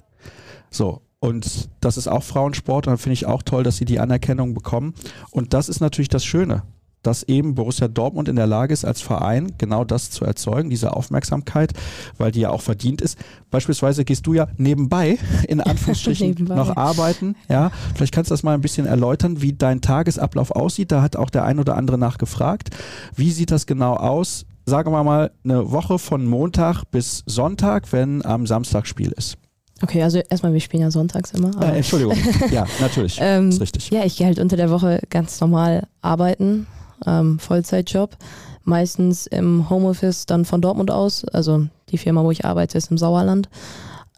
[0.70, 1.02] So.
[1.20, 4.54] Und das ist auch Frauensport und da finde ich auch toll, dass sie die Anerkennung
[4.54, 4.94] bekommen.
[5.32, 6.62] Und das ist natürlich das Schöne,
[7.02, 10.96] dass eben Borussia Dortmund in der Lage ist, als Verein genau das zu erzeugen, diese
[10.96, 11.74] Aufmerksamkeit,
[12.18, 13.18] weil die ja auch verdient ist.
[13.50, 16.56] Beispielsweise gehst du ja nebenbei, in Anführungsstrichen, Nebenbei.
[16.56, 17.36] noch arbeiten.
[17.50, 20.92] Ja, vielleicht kannst du das mal ein bisschen erläutern, wie dein Tagesablauf aussieht.
[20.92, 22.70] Da hat auch der ein oder andere nachgefragt.
[23.16, 24.46] Wie sieht das genau aus?
[24.66, 29.38] Sagen wir mal eine Woche von Montag bis Sonntag, wenn am Samstag Spiel ist.
[29.82, 31.52] Okay, also erstmal, wir spielen ja sonntags immer.
[31.62, 32.18] Äh, Entschuldigung.
[32.52, 33.20] Ja, natürlich.
[33.22, 33.90] Ähm, ist richtig.
[33.92, 36.68] Ja, ich gehe halt unter der Woche ganz normal arbeiten,
[37.06, 38.18] ähm, Vollzeitjob.
[38.64, 41.24] Meistens im Homeoffice dann von Dortmund aus.
[41.26, 43.50] Also die Firma, wo ich arbeite, ist im Sauerland.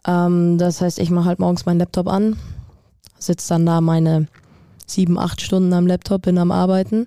[0.06, 2.36] Ähm, das heißt, ich mache halt morgens meinen Laptop an,
[3.18, 4.28] sitze dann da meine
[4.86, 7.06] sieben, acht Stunden am Laptop, bin am Arbeiten,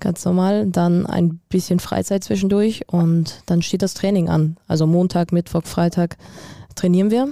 [0.00, 0.66] ganz normal.
[0.66, 4.56] Dann ein bisschen Freizeit zwischendurch und dann steht das Training an.
[4.66, 6.16] Also Montag, Mittwoch, Freitag
[6.74, 7.28] trainieren wir.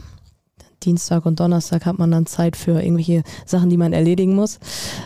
[0.82, 4.58] Dienstag und Donnerstag hat man dann Zeit für irgendwelche Sachen, die man erledigen muss.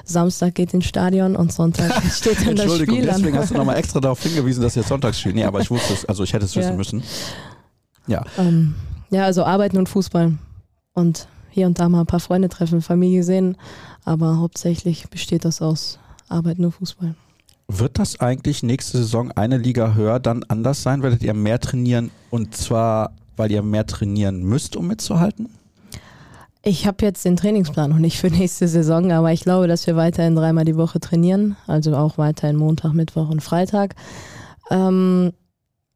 [0.04, 3.42] Samstag geht ins Stadion und Sonntag steht dann das Entschuldigung, Spiel deswegen an.
[3.42, 5.37] hast du nochmal extra darauf hingewiesen, dass jetzt Sonntags spielt.
[5.37, 6.76] Nee, aber ich wusste es, also ich hätte es wissen Ja.
[6.76, 7.02] müssen.
[8.06, 8.74] Ja, Ähm,
[9.11, 10.37] ja, also Arbeiten und Fußball.
[10.94, 13.56] Und hier und da mal ein paar Freunde treffen, Familie sehen.
[14.04, 17.14] Aber hauptsächlich besteht das aus Arbeiten und Fußball.
[17.68, 21.02] wird das eigentlich nächste Saison eine Liga höher dann anders sein?
[21.02, 25.48] Werdet ihr mehr trainieren und zwar, weil ihr mehr trainieren müsst, um mitzuhalten?
[26.62, 29.96] Ich habe jetzt den Trainingsplan noch nicht für nächste Saison, aber ich glaube, dass wir
[29.96, 31.57] weiterhin dreimal die Woche trainieren.
[31.66, 33.94] Also auch weiterhin Montag, Mittwoch und Freitag.
[34.70, 35.33] Ähm,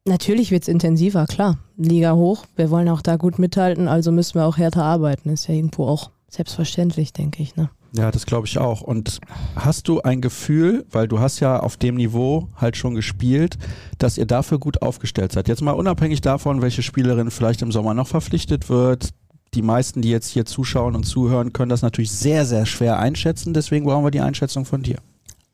[0.06, 1.58] natürlich wird es intensiver, klar.
[1.76, 2.46] Liga hoch.
[2.56, 5.28] Wir wollen auch da gut mithalten, also müssen wir auch härter arbeiten.
[5.28, 7.56] Ist ja irgendwo auch selbstverständlich, denke ich.
[7.56, 7.68] Ne?
[7.96, 8.80] Ja, das glaube ich auch.
[8.80, 9.20] Und
[9.54, 13.58] hast du ein Gefühl, weil du hast ja auf dem Niveau halt schon gespielt,
[13.98, 15.46] dass ihr dafür gut aufgestellt seid?
[15.46, 19.10] Jetzt mal unabhängig davon, welche Spielerin vielleicht im Sommer noch verpflichtet wird.
[19.54, 23.54] Die meisten, die jetzt hier zuschauen und zuhören, können das natürlich sehr, sehr schwer einschätzen.
[23.54, 24.96] Deswegen brauchen wir die Einschätzung von dir.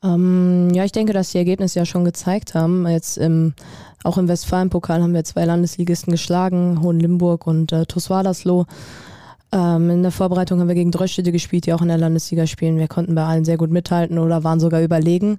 [0.03, 2.87] Ähm, ja, ich denke, dass die Ergebnisse ja schon gezeigt haben.
[2.89, 3.53] Jetzt im,
[4.03, 8.65] auch im Westfalen-Pokal haben wir zwei Landesligisten geschlagen, Hohenlimburg und äh, TuS Wadersloh.
[9.53, 12.79] Ähm, in der Vorbereitung haben wir gegen Dröschede gespielt, die auch in der Landesliga spielen.
[12.79, 15.39] Wir konnten bei allen sehr gut mithalten oder waren sogar überlegen.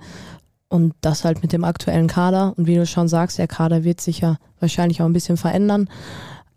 [0.69, 2.53] Und das halt mit dem aktuellen Kader.
[2.55, 5.89] Und wie du schon sagst, der Kader wird sich ja wahrscheinlich auch ein bisschen verändern.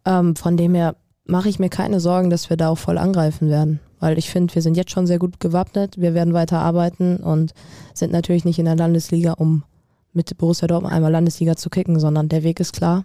[0.05, 3.49] Ähm, von dem her mache ich mir keine Sorgen, dass wir da auch voll angreifen
[3.49, 3.81] werden.
[4.01, 5.99] Weil ich finde, wir sind jetzt schon sehr gut gewappnet.
[5.99, 7.55] Wir werden weiter arbeiten und
[7.95, 9.65] sind natürlich nicht in der Landesliga, um
[10.13, 13.05] mit Borussia Dortmund einmal Landesliga zu kicken, sondern der Weg ist klar.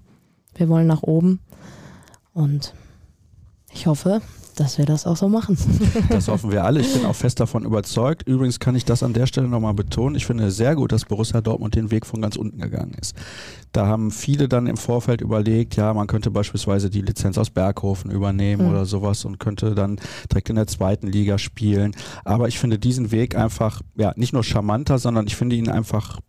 [0.55, 1.39] Wir wollen nach oben.
[2.33, 2.73] Und
[3.73, 4.21] ich hoffe,
[4.55, 5.57] dass wir das auch so machen.
[6.09, 6.81] Das hoffen wir alle.
[6.81, 8.27] Ich bin auch fest davon überzeugt.
[8.27, 10.15] Übrigens kann ich das an der Stelle nochmal betonen.
[10.15, 13.15] Ich finde es sehr gut, dass Borussia Dortmund den Weg von ganz unten gegangen ist.
[13.71, 18.11] Da haben viele dann im Vorfeld überlegt, ja, man könnte beispielsweise die Lizenz aus Berghofen
[18.11, 18.71] übernehmen Mhm.
[18.71, 19.99] oder sowas und könnte dann
[20.31, 21.95] direkt in der zweiten Liga spielen.
[22.25, 26.19] Aber ich finde diesen Weg einfach, ja, nicht nur charmanter, sondern ich finde ihn einfach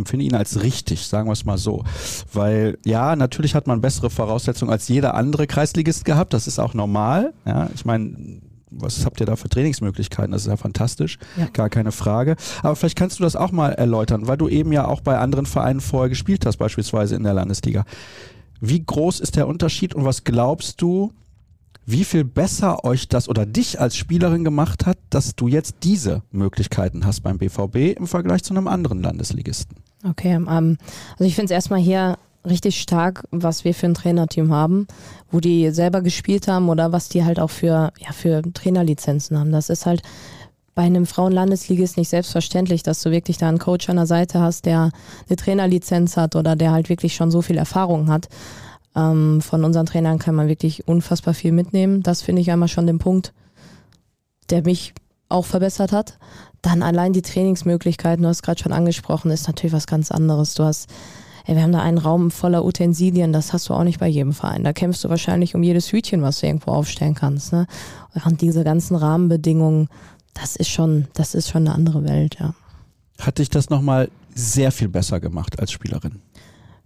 [0.00, 1.84] empfinde ihn als richtig, sagen wir es mal so.
[2.32, 6.74] Weil ja, natürlich hat man bessere Voraussetzungen als jeder andere Kreisligist gehabt, das ist auch
[6.74, 7.32] normal.
[7.46, 8.40] Ja, ich meine,
[8.72, 10.32] was habt ihr da für Trainingsmöglichkeiten?
[10.32, 11.46] Das ist ja fantastisch, Ja.
[11.52, 12.36] gar keine Frage.
[12.62, 15.46] Aber vielleicht kannst du das auch mal erläutern, weil du eben ja auch bei anderen
[15.46, 17.84] Vereinen vorher gespielt hast, beispielsweise in der Landesliga.
[18.60, 21.12] Wie groß ist der Unterschied und was glaubst du,
[21.86, 26.22] wie viel besser euch das oder dich als Spielerin gemacht hat, dass du jetzt diese
[26.30, 29.76] Möglichkeiten hast beim BVB im Vergleich zu einem anderen Landesligisten?
[30.08, 30.78] Okay, ähm,
[31.12, 32.16] also ich finde es erstmal hier
[32.48, 34.86] richtig stark, was wir für ein Trainerteam haben,
[35.30, 39.52] wo die selber gespielt haben oder was die halt auch für, ja, für Trainerlizenzen haben.
[39.52, 40.02] Das ist halt
[40.74, 44.64] bei einem Frauenlandesligist nicht selbstverständlich, dass du wirklich da einen Coach an der Seite hast,
[44.64, 44.90] der
[45.28, 48.28] eine Trainerlizenz hat oder der halt wirklich schon so viel Erfahrung hat.
[48.96, 52.02] Ähm, von unseren Trainern kann man wirklich unfassbar viel mitnehmen.
[52.02, 53.34] Das finde ich einmal schon den Punkt,
[54.48, 54.94] der mich
[55.30, 56.18] auch verbessert hat.
[56.62, 60.54] Dann allein die Trainingsmöglichkeiten, du hast gerade schon angesprochen, ist natürlich was ganz anderes.
[60.54, 60.90] Du hast,
[61.46, 64.32] ey, wir haben da einen Raum voller Utensilien, das hast du auch nicht bei jedem
[64.32, 64.64] Verein.
[64.64, 67.52] Da kämpfst du wahrscheinlich um jedes Hütchen, was du irgendwo aufstellen kannst.
[67.52, 67.66] Ne?
[68.24, 69.88] Und diese ganzen Rahmenbedingungen,
[70.34, 72.54] das ist schon, das ist schon eine andere Welt, ja.
[73.18, 76.20] Hat dich das nochmal sehr viel besser gemacht als Spielerin?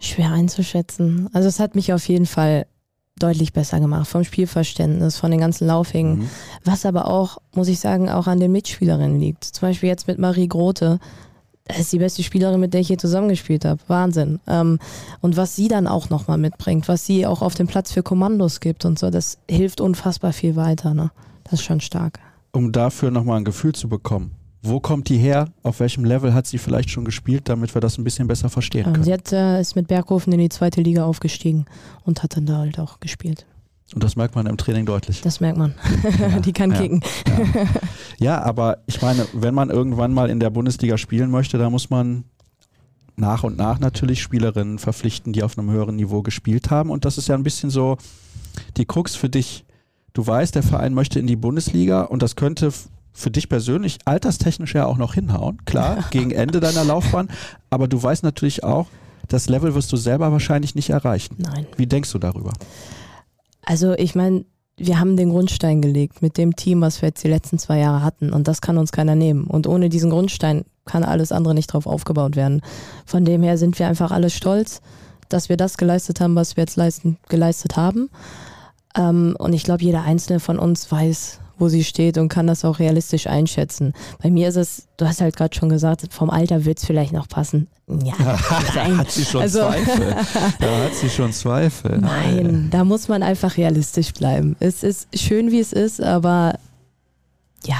[0.01, 1.29] Schwer einzuschätzen.
[1.33, 2.67] Also es hat mich auf jeden Fall
[3.19, 6.19] deutlich besser gemacht, vom Spielverständnis, von den ganzen Laufwegen.
[6.19, 6.31] Mhm.
[6.65, 9.45] Was aber auch, muss ich sagen, auch an den Mitspielerinnen liegt.
[9.45, 10.99] Zum Beispiel jetzt mit Marie Grote.
[11.67, 13.81] das ist die beste Spielerin, mit der ich hier zusammengespielt habe.
[13.87, 14.41] Wahnsinn.
[14.47, 14.79] Ähm,
[15.21, 18.61] und was sie dann auch nochmal mitbringt, was sie auch auf dem Platz für Kommandos
[18.61, 20.93] gibt und so, das hilft unfassbar viel weiter.
[20.93, 21.11] Ne?
[21.45, 22.19] Das ist schon stark.
[22.53, 24.33] Um dafür nochmal ein Gefühl zu bekommen.
[24.67, 25.51] Wo kommt die her?
[25.63, 28.87] Auf welchem Level hat sie vielleicht schon gespielt, damit wir das ein bisschen besser verstehen
[28.87, 29.05] ähm, können?
[29.05, 31.67] Sie hat, äh, ist mit Berghofen in die zweite Liga aufgestiegen
[32.05, 33.45] und hat dann da halt auch gespielt.
[33.95, 35.21] Und das merkt man im Training deutlich.
[35.21, 35.75] Das merkt man.
[36.19, 37.03] Ja, die kann ja, kicken.
[37.27, 37.67] Ja.
[38.19, 41.91] ja, aber ich meine, wenn man irgendwann mal in der Bundesliga spielen möchte, da muss
[41.91, 42.25] man
[43.17, 46.89] nach und nach natürlich Spielerinnen verpflichten, die auf einem höheren Niveau gespielt haben.
[46.89, 47.99] Und das ist ja ein bisschen so
[48.79, 49.67] die Krux für dich.
[50.15, 52.73] Du weißt, der Verein möchte in die Bundesliga und das könnte
[53.15, 55.65] für dich persönlich alterstechnisch ja auch noch hinhauen.
[55.65, 57.29] Klar, gegen Ende deiner Laufbahn.
[57.71, 58.89] Aber du weißt natürlich auch,
[59.29, 61.37] das Level wirst du selber wahrscheinlich nicht erreichen.
[61.39, 61.67] Nein.
[61.77, 62.53] Wie denkst du darüber?
[63.63, 64.45] Also ich meine,
[64.77, 68.03] wir haben den Grundstein gelegt mit dem Team, was wir jetzt die letzten zwei Jahre
[68.03, 68.33] hatten.
[68.33, 69.45] Und das kann uns keiner nehmen.
[69.45, 72.61] Und ohne diesen Grundstein kann alles andere nicht drauf aufgebaut werden.
[73.07, 74.83] Von dem her sind wir einfach alle stolz,
[75.29, 78.11] dass wir das geleistet haben, was wir jetzt leisten, geleistet haben.
[78.97, 82.63] Ähm, und ich glaube, jeder einzelne von uns weiß, wo sie steht und kann das
[82.63, 83.95] auch realistisch einschätzen.
[84.23, 87.15] Bei mir ist es, du hast halt gerade schon gesagt, vom Alter wird es vielleicht
[87.15, 87.69] noch passen.
[87.89, 88.13] Ja,
[88.75, 90.15] da hat sie schon also, Zweifel.
[90.61, 91.99] Da hat sie schon Zweifel.
[91.99, 94.57] Nein, da muss man einfach realistisch bleiben.
[94.61, 96.59] Es ist schön, wie es ist, aber
[97.65, 97.79] ja,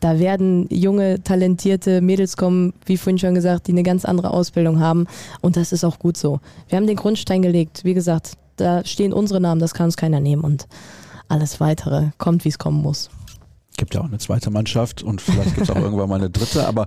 [0.00, 4.80] da werden junge, talentierte Mädels kommen, wie vorhin schon gesagt, die eine ganz andere Ausbildung
[4.80, 5.06] haben.
[5.42, 6.40] Und das ist auch gut so.
[6.68, 7.84] Wir haben den Grundstein gelegt.
[7.84, 10.42] Wie gesagt, da stehen unsere Namen, das kann uns keiner nehmen.
[10.42, 10.66] Und
[11.28, 13.10] alles weitere kommt, wie es kommen muss.
[13.76, 16.66] Gibt ja auch eine zweite Mannschaft und vielleicht gibt es auch irgendwann mal eine dritte,
[16.66, 16.86] aber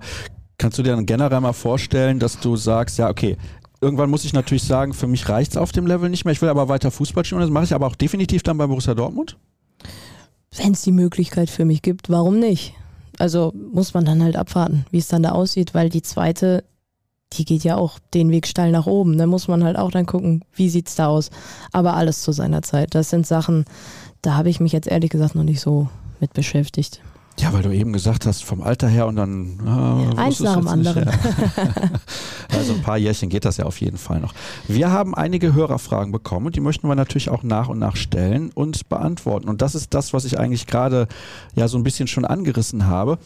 [0.58, 3.36] kannst du dir dann generell mal vorstellen, dass du sagst, ja, okay,
[3.80, 6.42] irgendwann muss ich natürlich sagen, für mich reicht es auf dem Level nicht mehr, ich
[6.42, 9.36] will aber weiter Fußball spielen, das mache ich aber auch definitiv dann bei Borussia Dortmund?
[10.56, 12.74] Wenn es die Möglichkeit für mich gibt, warum nicht?
[13.18, 16.64] Also muss man dann halt abwarten, wie es dann da aussieht, weil die zweite,
[17.34, 19.18] die geht ja auch den Weg steil nach oben.
[19.18, 21.30] Da muss man halt auch dann gucken, wie sieht es da aus.
[21.70, 22.94] Aber alles zu seiner Zeit.
[22.94, 23.66] Das sind Sachen,
[24.22, 25.88] da habe ich mich jetzt ehrlich gesagt noch nicht so
[26.20, 27.00] mit beschäftigt.
[27.38, 29.60] Ja, weil du eben gesagt hast, vom Alter her und dann.
[29.64, 31.08] Äh, Eins nach dem anderen.
[32.50, 34.34] also ein paar Jährchen geht das ja auf jeden Fall noch.
[34.68, 38.50] Wir haben einige Hörerfragen bekommen und die möchten wir natürlich auch nach und nach stellen
[38.54, 39.48] und beantworten.
[39.48, 41.08] Und das ist das, was ich eigentlich gerade
[41.54, 43.18] ja so ein bisschen schon angerissen habe.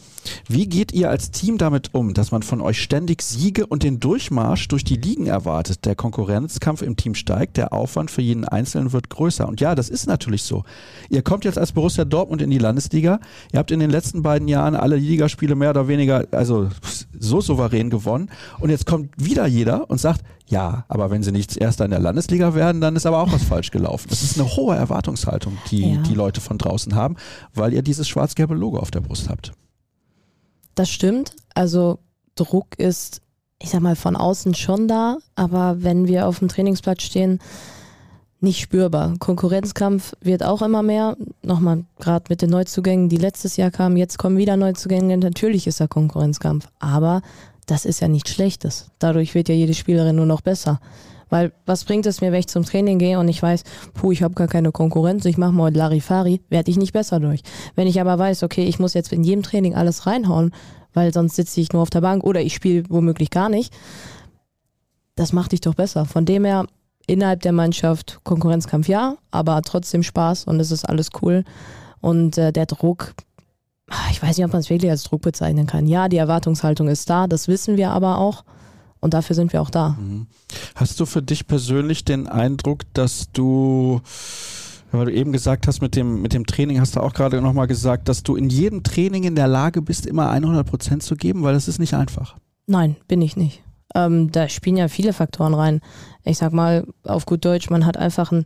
[0.47, 3.99] Wie geht ihr als Team damit um, dass man von euch ständig Siege und den
[3.99, 5.83] Durchmarsch durch die Ligen erwartet?
[5.83, 9.47] Der Konkurrenzkampf im Team steigt, der Aufwand für jeden Einzelnen wird größer.
[9.47, 10.63] Und ja, das ist natürlich so.
[11.09, 13.19] Ihr kommt jetzt als Borussia Dortmund in die Landesliga.
[13.51, 16.69] Ihr habt in den letzten letzten beiden Jahren alle Ligaspiele mehr oder weniger, also
[17.17, 18.29] so souverän gewonnen.
[18.59, 21.99] Und jetzt kommt wieder jeder und sagt, ja, aber wenn sie nicht Erster in der
[21.99, 24.05] Landesliga werden, dann ist aber auch was falsch gelaufen.
[24.09, 26.01] Das ist eine hohe Erwartungshaltung, die ja.
[26.03, 27.15] die Leute von draußen haben,
[27.55, 29.53] weil ihr dieses schwarz-gelbe Logo auf der Brust habt.
[30.75, 31.31] Das stimmt.
[31.55, 31.97] Also
[32.35, 33.21] Druck ist,
[33.59, 37.39] ich sag mal, von außen schon da, aber wenn wir auf dem Trainingsplatz stehen,
[38.45, 39.15] nicht spürbar.
[39.19, 41.17] Konkurrenzkampf wird auch immer mehr.
[41.43, 45.17] Nochmal, gerade mit den Neuzugängen, die letztes Jahr kamen, jetzt kommen wieder Neuzugänge.
[45.17, 46.69] Natürlich ist da Konkurrenzkampf.
[46.79, 47.21] Aber
[47.65, 48.91] das ist ja nichts Schlechtes.
[48.99, 50.79] Dadurch wird ja jede Spielerin nur noch besser.
[51.29, 54.23] Weil was bringt es mir, wenn ich zum Training gehe und ich weiß, puh, ich
[54.23, 57.41] habe gar keine Konkurrenz, ich mache mal Larifari, werde ich nicht besser durch.
[57.75, 60.51] Wenn ich aber weiß, okay, ich muss jetzt in jedem Training alles reinhauen,
[60.93, 63.73] weil sonst sitze ich nur auf der Bank oder ich spiele womöglich gar nicht,
[65.15, 66.05] das macht dich doch besser.
[66.05, 66.67] Von dem her,
[67.07, 71.43] innerhalb der Mannschaft Konkurrenzkampf ja, aber trotzdem Spaß und es ist alles cool.
[72.01, 73.13] Und äh, der Druck,
[73.89, 75.87] ah, ich weiß nicht, ob man es wirklich als Druck bezeichnen kann.
[75.87, 78.43] Ja, die Erwartungshaltung ist da, das wissen wir aber auch.
[78.99, 79.89] Und dafür sind wir auch da.
[79.99, 80.27] Mhm.
[80.73, 84.01] Hast du für dich persönlich den Eindruck, dass du,
[84.91, 87.67] weil du eben gesagt hast, mit dem, mit dem Training hast du auch gerade nochmal
[87.67, 91.43] gesagt, dass du in jedem Training in der Lage bist, immer 100 Prozent zu geben,
[91.43, 92.35] weil das ist nicht einfach.
[92.65, 93.61] Nein, bin ich nicht.
[93.95, 95.81] Ähm, da spielen ja viele Faktoren rein.
[96.23, 98.45] Ich sag mal, auf gut Deutsch, man hat einfach einen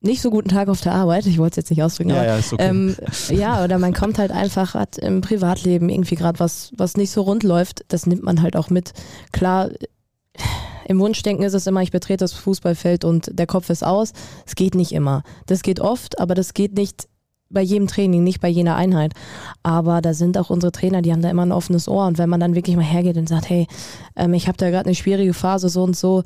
[0.00, 2.26] nicht so guten Tag auf der Arbeit, ich wollte es jetzt nicht ausdrücken, ja, aber
[2.26, 2.56] ja, okay.
[2.58, 2.96] ähm,
[3.30, 7.22] ja, oder man kommt halt einfach, hat im Privatleben irgendwie gerade was, was nicht so
[7.22, 8.92] rund läuft, das nimmt man halt auch mit.
[9.32, 9.70] Klar,
[10.86, 14.12] im Wunschdenken ist es immer, ich betrete das Fußballfeld und der Kopf ist aus.
[14.46, 15.22] Es geht nicht immer.
[15.46, 17.08] Das geht oft, aber das geht nicht
[17.50, 19.12] bei jedem Training, nicht bei jener Einheit.
[19.62, 22.06] Aber da sind auch unsere Trainer, die haben da immer ein offenes Ohr.
[22.06, 23.66] Und wenn man dann wirklich mal hergeht und sagt, hey,
[24.16, 26.22] ähm, ich habe da gerade eine schwierige Phase, so und so,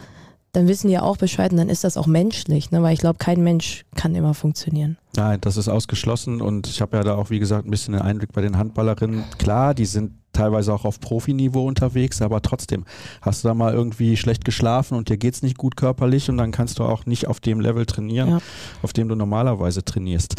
[0.52, 2.82] dann wissen die ja auch Bescheid und dann ist das auch menschlich, ne?
[2.82, 4.96] weil ich glaube, kein Mensch kann immer funktionieren.
[5.14, 8.02] Nein, das ist ausgeschlossen und ich habe ja da auch, wie gesagt, ein bisschen den
[8.02, 9.24] Einblick bei den Handballerinnen.
[9.38, 12.84] Klar, die sind teilweise auch auf Profiniveau unterwegs, aber trotzdem
[13.20, 16.38] hast du da mal irgendwie schlecht geschlafen und dir geht es nicht gut körperlich und
[16.38, 18.38] dann kannst du auch nicht auf dem Level trainieren, ja.
[18.82, 20.36] auf dem du normalerweise trainierst.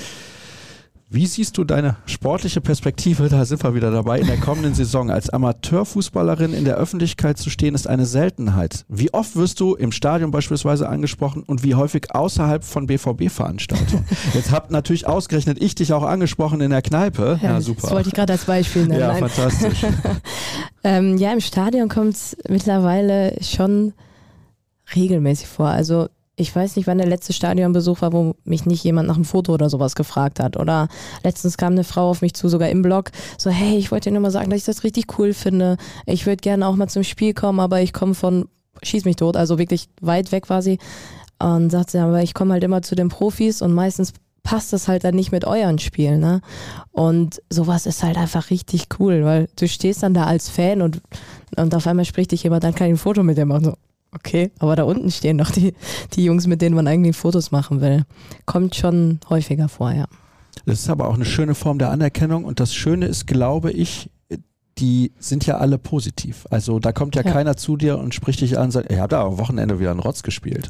[1.12, 5.10] Wie siehst du deine sportliche Perspektive, da sind wir wieder dabei, in der kommenden Saison?
[5.10, 8.86] Als Amateurfußballerin in der Öffentlichkeit zu stehen, ist eine Seltenheit.
[8.90, 14.06] Wie oft wirst du im Stadion beispielsweise angesprochen und wie häufig außerhalb von BVB-Veranstaltungen?
[14.36, 17.40] Jetzt habt natürlich ausgerechnet ich dich auch angesprochen in der Kneipe.
[17.42, 17.82] Ja, ja super.
[17.82, 19.00] Das wollte ich gerade als Beispiel nennen.
[19.00, 19.84] Ja, fantastisch.
[20.84, 23.94] ähm, ja, im Stadion kommt es mittlerweile schon
[24.96, 25.70] regelmäßig vor.
[25.70, 26.08] Also
[26.40, 29.54] ich weiß nicht, wann der letzte Stadionbesuch war, wo mich nicht jemand nach einem Foto
[29.54, 30.56] oder sowas gefragt hat.
[30.56, 30.88] Oder
[31.24, 34.14] letztens kam eine Frau auf mich zu, sogar im Blog, so, hey, ich wollte dir
[34.14, 35.76] nur mal sagen, dass ich das richtig cool finde.
[36.06, 38.48] Ich würde gerne auch mal zum Spiel kommen, aber ich komme von,
[38.82, 40.80] schieß mich tot, also wirklich weit weg quasi.
[41.40, 44.88] Und sagt sie, aber ich komme halt immer zu den Profis und meistens passt das
[44.88, 46.42] halt dann nicht mit euren Spielen, ne?
[46.92, 51.02] Und sowas ist halt einfach richtig cool, weil du stehst dann da als Fan und,
[51.58, 53.66] und auf einmal spricht dich jemand, dann kann ich ein Foto mit dir machen.
[53.66, 53.74] So,
[54.12, 55.74] Okay, aber da unten stehen doch die,
[56.14, 58.06] die Jungs, mit denen man eigentlich Fotos machen will.
[58.46, 60.06] Kommt schon häufiger vor, ja.
[60.66, 64.10] Das ist aber auch eine schöne Form der Anerkennung und das Schöne ist, glaube ich,
[64.80, 66.46] die sind ja alle positiv.
[66.50, 67.32] Also da kommt ja, ja.
[67.32, 69.92] keiner zu dir und spricht dich an und sagt, ihr habt da am Wochenende wieder
[69.92, 70.68] einen Rotz gespielt.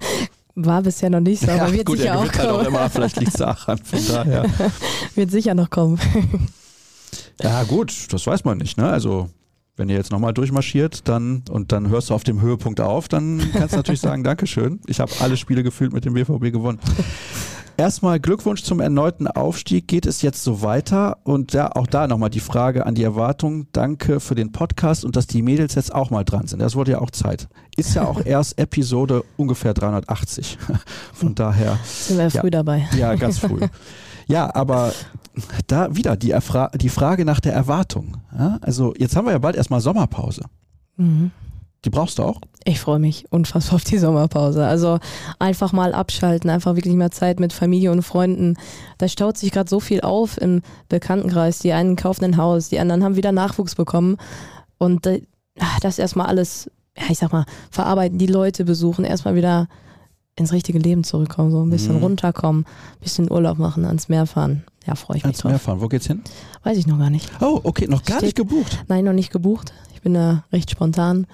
[0.54, 2.38] War bisher noch nicht so, aber ja, wird gut, sicher auch kommen.
[2.38, 4.44] Halt auch immer, vielleicht liegt es daran, von daher.
[5.14, 5.98] wird sicher noch kommen.
[7.40, 8.76] ja gut, das weiß man nicht.
[8.76, 8.86] Ne?
[8.86, 9.30] Also
[9.76, 13.42] wenn ihr jetzt nochmal durchmarschiert dann und dann hörst du auf dem Höhepunkt auf, dann
[13.52, 14.80] kannst du natürlich sagen, Dankeschön.
[14.86, 16.78] Ich habe alle Spiele gefühlt mit dem BVB gewonnen.
[17.78, 19.88] Erstmal Glückwunsch zum erneuten Aufstieg.
[19.88, 21.18] Geht es jetzt so weiter?
[21.24, 23.66] Und ja, auch da nochmal die Frage an die Erwartung.
[23.72, 26.60] Danke für den Podcast und dass die Mädels jetzt auch mal dran sind.
[26.60, 27.48] Das wurde ja auch Zeit.
[27.76, 30.58] Ist ja auch erst Episode ungefähr 380.
[31.14, 31.78] Von daher.
[31.84, 32.88] Sind wir ja, früh dabei.
[32.96, 33.60] Ja, ganz früh.
[34.28, 34.92] Ja, aber
[35.66, 38.18] da wieder die, Erfra die Frage nach der Erwartung.
[38.36, 38.58] Ja?
[38.60, 40.42] Also jetzt haben wir ja bald erstmal Sommerpause.
[40.96, 41.30] Mhm.
[41.84, 42.40] Die brauchst du auch?
[42.64, 44.64] Ich freue mich unfassbar auf die Sommerpause.
[44.64, 45.00] Also
[45.40, 48.56] einfach mal abschalten, einfach wirklich mehr Zeit mit Familie und Freunden.
[48.98, 51.58] Da staut sich gerade so viel auf im Bekanntenkreis.
[51.58, 54.16] Die einen kaufen ein Haus, die anderen haben wieder Nachwuchs bekommen.
[54.78, 55.22] Und äh,
[55.80, 59.66] das erstmal alles, ja, ich sag mal, verarbeiten, die Leute besuchen, erstmal wieder
[60.36, 62.02] ins richtige Leben zurückkommen, so ein bisschen mhm.
[62.02, 64.64] runterkommen, ein bisschen Urlaub machen, ans Meer fahren.
[64.86, 65.52] Ja, freue ich mich ans drauf.
[65.52, 66.22] Meer fahren, wo geht's hin?
[66.62, 67.30] Weiß ich noch gar nicht.
[67.40, 68.84] Oh, okay, noch gar Steht, nicht gebucht?
[68.88, 69.72] Nein, noch nicht gebucht.
[69.94, 71.26] Ich bin da recht spontan,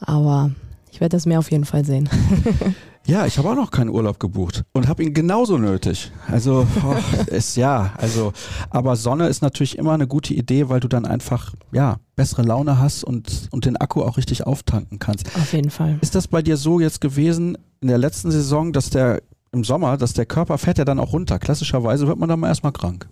[0.00, 0.50] aber
[0.90, 2.08] ich werde das Meer auf jeden Fall sehen.
[3.06, 6.12] Ja, ich habe auch noch keinen Urlaub gebucht und habe ihn genauso nötig.
[6.28, 6.94] Also oh,
[7.26, 8.32] ist ja, also
[8.70, 12.78] aber Sonne ist natürlich immer eine gute Idee, weil du dann einfach ja bessere Laune
[12.78, 15.26] hast und und den Akku auch richtig auftanken kannst.
[15.34, 15.98] Auf jeden Fall.
[16.00, 19.96] Ist das bei dir so jetzt gewesen in der letzten Saison, dass der im Sommer,
[19.96, 21.38] dass der Körper fährt ja dann auch runter.
[21.38, 23.08] Klassischerweise wird man dann mal erstmal krank.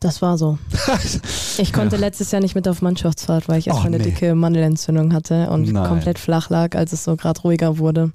[0.00, 0.58] Das war so.
[1.56, 2.00] Ich konnte ja.
[2.00, 4.10] letztes Jahr nicht mit auf Mannschaftsfahrt, weil ich erstmal eine nee.
[4.10, 5.86] dicke Mandelentzündung hatte und Nein.
[5.86, 8.10] komplett flach lag, als es so gerade ruhiger wurde.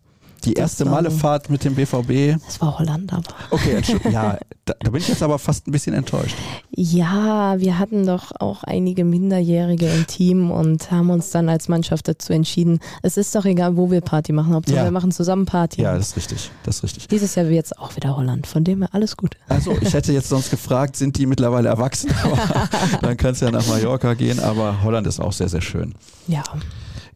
[0.45, 2.41] Die erste Malefahrt mit dem BVB.
[2.45, 3.23] Das war Holland, aber.
[3.51, 6.35] Okay, ja, da, da, bin ich jetzt aber fast ein bisschen enttäuscht.
[6.71, 12.07] Ja, wir hatten doch auch einige Minderjährige im Team und haben uns dann als Mannschaft
[12.07, 12.79] dazu entschieden.
[13.01, 14.53] Es ist doch egal, wo wir Party machen.
[14.53, 14.83] Hauptsache ja.
[14.85, 15.81] wir machen zusammen Party.
[15.81, 16.51] Ja, das ist richtig.
[16.63, 17.07] Das ist richtig.
[17.07, 18.47] Dieses Jahr wird es auch wieder Holland.
[18.47, 19.35] Von dem her alles gut.
[19.47, 22.11] Also, ich hätte jetzt sonst gefragt, sind die mittlerweile erwachsen?
[23.01, 25.95] dann kannst du ja nach Mallorca gehen, aber Holland ist auch sehr, sehr schön.
[26.27, 26.43] Ja.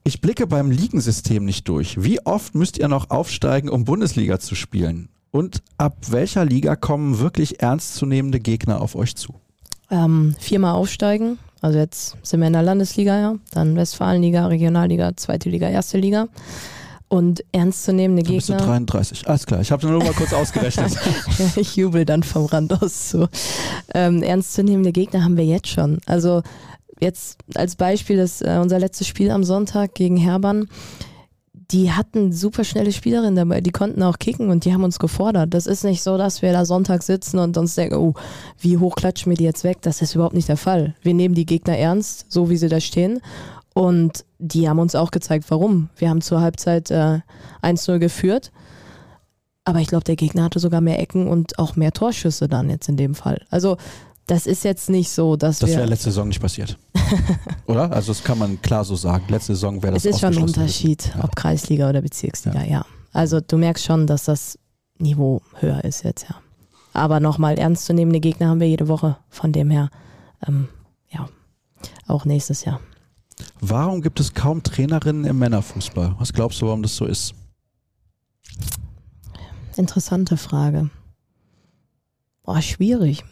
[0.06, 2.04] Ich blicke beim Ligensystem nicht durch.
[2.04, 5.08] Wie oft müsst ihr noch aufsteigen, um Bundesliga zu spielen?
[5.32, 9.36] Und ab welcher Liga kommen wirklich ernstzunehmende Gegner auf euch zu?
[9.90, 11.40] Ähm, viermal aufsteigen.
[11.62, 13.36] Also jetzt sind wir in der Landesliga, ja.
[13.52, 16.28] Dann Westfalenliga, Regionalliga, zweite Liga, erste Liga.
[17.08, 18.38] Und ernstzunehmende Gegner.
[18.38, 19.62] Bist du 33, alles klar.
[19.62, 20.98] Ich habe nur mal kurz ausgerechnet.
[21.56, 23.30] ich jubel dann vom Rand aus zu.
[23.94, 26.00] Ähm, ernstzunehmende Gegner haben wir jetzt schon.
[26.06, 26.44] Also
[27.00, 30.68] jetzt als Beispiel ist äh, unser letztes Spiel am Sonntag gegen Herbann.
[31.72, 35.54] Die hatten super schnelle Spielerinnen dabei, die konnten auch kicken und die haben uns gefordert.
[35.54, 38.14] Das ist nicht so, dass wir da Sonntag sitzen und uns denken, oh,
[38.60, 39.82] wie hoch klatschen wir die jetzt weg?
[39.82, 40.94] Das ist überhaupt nicht der Fall.
[41.02, 43.22] Wir nehmen die Gegner ernst, so wie sie da stehen.
[43.74, 45.90] Und die haben uns auch gezeigt, warum.
[45.96, 47.20] Wir haben zur Halbzeit äh,
[47.64, 48.52] 1-0 geführt.
[49.66, 52.90] Aber ich glaube, der Gegner hatte sogar mehr Ecken und auch mehr Torschüsse dann jetzt
[52.90, 53.46] in dem Fall.
[53.50, 53.78] Also
[54.28, 55.76] das ist jetzt nicht so, dass das wir.
[55.76, 56.78] Das wäre letzte Saison nicht passiert.
[57.68, 57.92] oder?
[57.92, 59.26] Also das kann man klar so sagen.
[59.30, 61.24] Letzte Saison wäre das Es ist schon ein Unterschied, ja.
[61.24, 62.70] ob Kreisliga oder Bezirksliga, ja.
[62.70, 62.86] ja.
[63.12, 64.58] Also du merkst schon, dass das
[64.98, 66.36] Niveau höher ist jetzt, ja.
[66.94, 69.18] Aber nochmal, ernstzunehmende Gegner haben wir jede Woche.
[69.30, 69.90] Von dem her,
[70.48, 70.70] ähm,
[71.10, 71.28] ja,
[72.08, 72.80] auch nächstes Jahr.
[73.60, 76.16] Warum gibt es kaum Trainerinnen im Männerfußball?
[76.20, 77.34] Was glaubst du, warum das so ist?
[79.76, 80.92] Interessante Frage.
[82.44, 83.24] Boah, schwierig.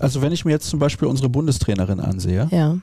[0.00, 2.78] Also wenn ich mir jetzt zum Beispiel unsere Bundestrainerin ansehe, ja.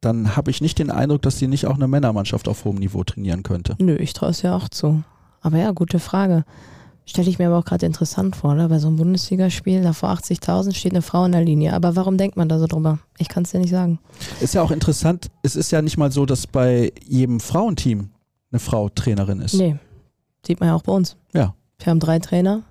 [0.00, 3.04] dann habe ich nicht den Eindruck, dass sie nicht auch eine Männermannschaft auf hohem Niveau
[3.04, 3.76] trainieren könnte.
[3.78, 5.02] Nö, ich traue es ja auch zu.
[5.40, 6.44] Aber ja, gute Frage.
[7.06, 8.68] Stelle ich mir aber auch gerade interessant vor, oder?
[8.68, 11.72] Bei so einem Bundesligaspiel, da vor 80.000 steht eine Frau in der Linie.
[11.72, 12.98] Aber warum denkt man da so drüber?
[13.16, 13.98] Ich kann es dir nicht sagen.
[14.40, 18.10] Ist ja auch interessant, es ist ja nicht mal so, dass bei jedem Frauenteam
[18.50, 19.54] eine Frau Trainerin ist.
[19.54, 19.76] Nee,
[20.46, 21.16] sieht man ja auch bei uns.
[21.32, 21.54] Ja.
[21.78, 22.62] Wir haben drei Trainer,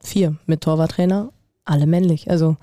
[0.00, 1.30] vier mit Torwarttrainer,
[1.68, 2.30] alle männlich.
[2.30, 2.56] Also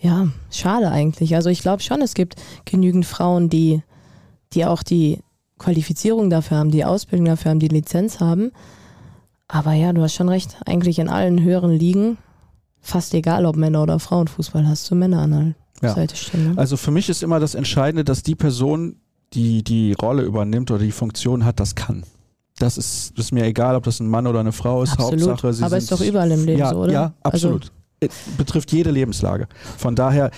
[0.00, 1.34] ja, schade eigentlich.
[1.34, 3.82] Also ich glaube schon, es gibt genügend Frauen, die,
[4.52, 5.18] die auch die
[5.58, 8.52] Qualifizierung dafür haben, die Ausbildung dafür haben, die Lizenz haben.
[9.48, 10.56] Aber ja, du hast schon recht.
[10.66, 12.18] Eigentlich in allen höheren Ligen,
[12.80, 15.94] fast egal, ob Männer- oder Frauenfußball, hast du Männer an der Ja.
[15.94, 16.52] Seite stehen.
[16.52, 16.58] Ne?
[16.58, 18.96] Also für mich ist immer das Entscheidende, dass die Person,
[19.32, 22.04] die die Rolle übernimmt oder die Funktion hat, das kann.
[22.58, 24.92] Das ist, ist mir egal, ob das ein Mann oder eine Frau ist.
[24.92, 25.28] Absolut.
[25.30, 26.92] Hauptsache, sie Aber ist doch überall im Leben ja, so, oder?
[26.92, 27.66] Ja, Also- absolut.
[27.66, 27.70] Äh,
[28.36, 29.48] Betrifft jede Lebenslage.
[29.76, 30.30] Von daher,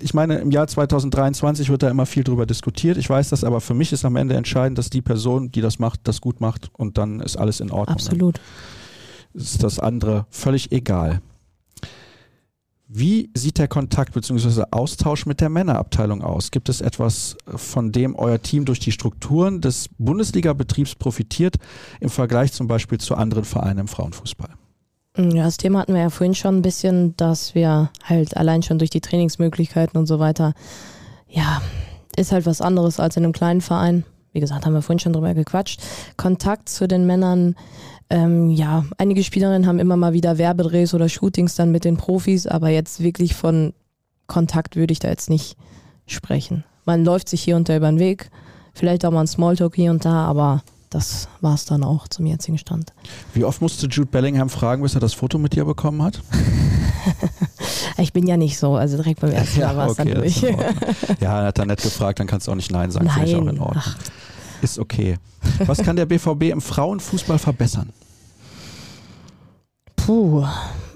[0.00, 2.96] ich meine, im Jahr 2023 wird da immer viel drüber diskutiert.
[2.96, 5.78] Ich weiß das, aber für mich ist am Ende entscheidend, dass die Person, die das
[5.78, 7.96] macht, das gut macht und dann ist alles in Ordnung.
[7.96, 8.40] Absolut.
[9.34, 11.20] ist das andere völlig egal.
[12.90, 14.64] Wie sieht der Kontakt bzw.
[14.70, 16.50] Austausch mit der Männerabteilung aus?
[16.50, 21.56] Gibt es etwas, von dem euer Team durch die Strukturen des Bundesliga-Betriebs profitiert,
[22.00, 24.48] im Vergleich zum Beispiel zu anderen Vereinen im Frauenfußball?
[25.18, 28.78] Ja, das Thema hatten wir ja vorhin schon ein bisschen, dass wir halt allein schon
[28.78, 30.54] durch die Trainingsmöglichkeiten und so weiter,
[31.28, 31.60] ja,
[32.16, 34.04] ist halt was anderes als in einem kleinen Verein.
[34.32, 35.80] Wie gesagt, haben wir vorhin schon drüber gequatscht.
[36.16, 37.56] Kontakt zu den Männern,
[38.10, 42.46] ähm, ja, einige Spielerinnen haben immer mal wieder Werbedrehs oder Shootings dann mit den Profis,
[42.46, 43.74] aber jetzt wirklich von
[44.28, 45.56] Kontakt würde ich da jetzt nicht
[46.06, 46.62] sprechen.
[46.84, 48.30] Man läuft sich hier und da über den Weg,
[48.72, 52.26] vielleicht auch mal ein Smalltalk hier und da, aber das war es dann auch zum
[52.26, 52.92] jetzigen Stand.
[53.34, 56.20] Wie oft musste Jude Bellingham fragen, bis er das Foto mit dir bekommen hat?
[57.96, 60.40] Ich bin ja nicht so, also direkt beim ersten Mal war es dann das durch.
[61.20, 63.08] ja, er hat dann nett gefragt, dann kannst du auch nicht Nein sagen.
[63.08, 63.82] Finde ich auch in Nein, Ordnung.
[63.84, 63.96] ach,
[64.62, 65.16] Ist okay.
[65.66, 67.90] Was kann der BVB im Frauenfußball verbessern?
[69.96, 70.44] puh.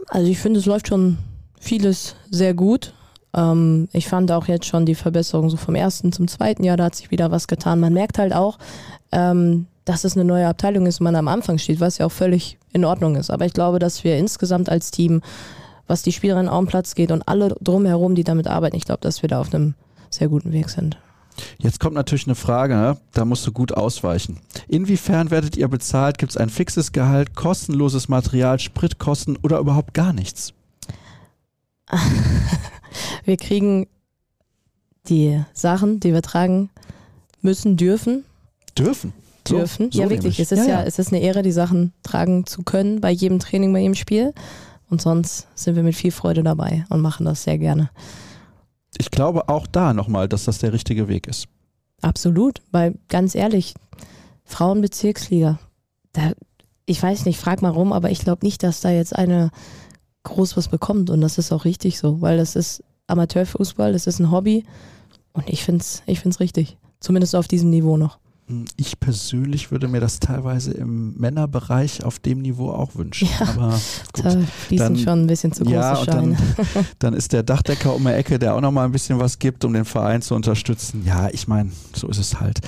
[0.09, 1.18] Also ich finde, es läuft schon
[1.59, 2.95] vieles sehr gut.
[3.34, 6.84] Ähm, ich fand auch jetzt schon die Verbesserung so vom ersten zum zweiten Jahr, da
[6.84, 7.80] hat sich wieder was getan.
[7.80, 8.59] Man merkt halt auch,
[9.11, 12.12] ähm, dass es eine neue Abteilung ist und man am Anfang steht, was ja auch
[12.12, 13.30] völlig in Ordnung ist.
[13.30, 15.22] Aber ich glaube, dass wir insgesamt als Team,
[15.87, 19.01] was die Spielerinnen auf den Platz geht und alle drumherum, die damit arbeiten, ich glaube,
[19.01, 19.74] dass wir da auf einem
[20.11, 20.99] sehr guten Weg sind.
[21.59, 22.99] Jetzt kommt natürlich eine Frage, ne?
[23.14, 24.39] da musst du gut ausweichen.
[24.68, 26.18] Inwiefern werdet ihr bezahlt?
[26.18, 30.53] Gibt es ein fixes Gehalt, kostenloses Material, Spritkosten oder überhaupt gar nichts?
[33.24, 33.87] Wir kriegen
[35.09, 36.70] die Sachen, die wir tragen
[37.41, 38.24] müssen, dürfen,
[38.76, 39.12] Dürfen.
[39.47, 39.90] So, dürfen.
[39.90, 40.38] so ja, wirklich.
[40.38, 40.84] Es ist ja, ja, ja.
[40.84, 44.32] es ist eine Ehre, die Sachen tragen zu können bei jedem Training, bei jedem Spiel.
[44.88, 47.90] Und sonst sind wir mit viel Freude dabei und machen das sehr gerne.
[48.99, 51.47] Ich glaube auch da nochmal, dass das der richtige Weg ist.
[52.03, 53.74] Absolut, weil ganz ehrlich,
[54.45, 55.59] Frauenbezirksliga,
[56.12, 56.32] da,
[56.84, 59.51] ich weiß nicht, frag mal rum, aber ich glaube nicht, dass da jetzt eine
[60.24, 64.18] groß was bekommt und das ist auch richtig so, weil das ist Amateurfußball, das ist
[64.18, 64.64] ein Hobby
[65.32, 68.18] und ich finde es ich find's richtig, zumindest auf diesem Niveau noch.
[68.76, 73.28] Ich persönlich würde mir das teilweise im Männerbereich auf dem Niveau auch wünschen.
[73.40, 73.80] Ja, Aber
[74.12, 74.24] gut.
[74.24, 74.30] Da
[74.66, 76.36] fließen dann- schon ein bisschen zu große Ja, Scheine.
[76.36, 79.64] dann, dann ist der Dachdecker um die Ecke, der auch nochmal ein bisschen was gibt,
[79.64, 81.03] um den Verein zu unterstützen.
[81.07, 82.61] Ja, ich meine, so ist es halt.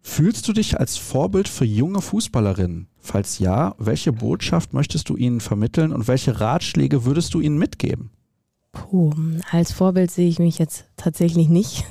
[0.00, 2.88] Fühlst du dich als Vorbild für junge Fußballerinnen?
[3.00, 8.10] Falls ja, welche Botschaft möchtest du ihnen vermitteln und welche Ratschläge würdest du ihnen mitgeben?
[8.72, 9.12] Puh,
[9.50, 11.84] als Vorbild sehe ich mich jetzt tatsächlich nicht.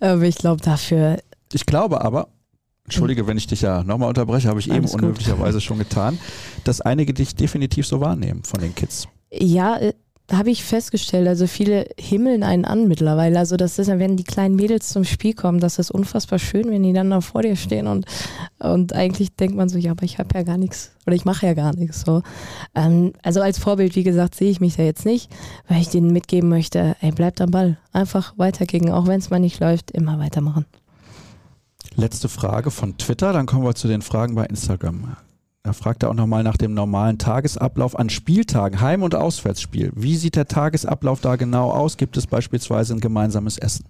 [0.00, 1.18] Aber ich glaube, dafür,
[1.52, 2.28] Ich glaube aber,
[2.84, 5.02] entschuldige, wenn ich dich ja nochmal unterbreche, habe ich eben Alles gut.
[5.02, 6.18] unmöglicherweise schon getan,
[6.64, 9.08] dass einige dich definitiv so wahrnehmen von den Kids.
[9.30, 9.92] ja, äh,
[10.30, 13.38] habe ich festgestellt, also viele himmeln einen an mittlerweile.
[13.38, 16.82] Also das ist, wenn die kleinen Mädels zum Spiel kommen, das ist unfassbar schön, wenn
[16.82, 18.04] die dann da vor dir stehen und,
[18.58, 21.46] und eigentlich denkt man so, ja, aber ich habe ja gar nichts oder ich mache
[21.46, 22.02] ja gar nichts.
[22.02, 22.22] So.
[22.74, 25.30] Ähm, also als Vorbild, wie gesagt, sehe ich mich da jetzt nicht,
[25.66, 29.40] weil ich denen mitgeben möchte, ey, bleibt am Ball, einfach weiterkicken, auch wenn es mal
[29.40, 30.66] nicht läuft, immer weitermachen.
[31.98, 35.16] Letzte Frage von Twitter, dann kommen wir zu den Fragen bei Instagram.
[35.64, 39.90] Da fragt er auch nochmal nach dem normalen Tagesablauf an Spieltagen, Heim- und Auswärtsspiel.
[39.96, 41.96] Wie sieht der Tagesablauf da genau aus?
[41.96, 43.84] Gibt es beispielsweise ein gemeinsames Essen?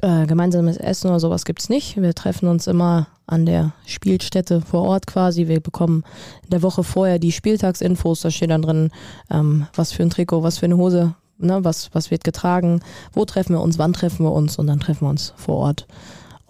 [0.00, 2.00] Äh, gemeinsames Essen oder sowas gibt's nicht.
[2.00, 5.46] Wir treffen uns immer an der Spielstätte vor Ort quasi.
[5.46, 6.04] Wir bekommen
[6.44, 8.22] in der Woche vorher die Spieltagsinfos.
[8.22, 8.90] Da steht dann drin,
[9.30, 12.80] ähm, was für ein Trikot, was für eine Hose, ne, was, was wird getragen,
[13.12, 15.86] wo treffen wir uns, wann treffen wir uns und dann treffen wir uns vor Ort.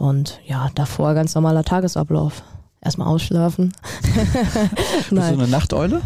[0.00, 2.42] Und ja, davor ganz normaler Tagesablauf.
[2.82, 3.74] Erstmal ausschlafen.
[5.10, 6.00] Bist du eine Nachteule?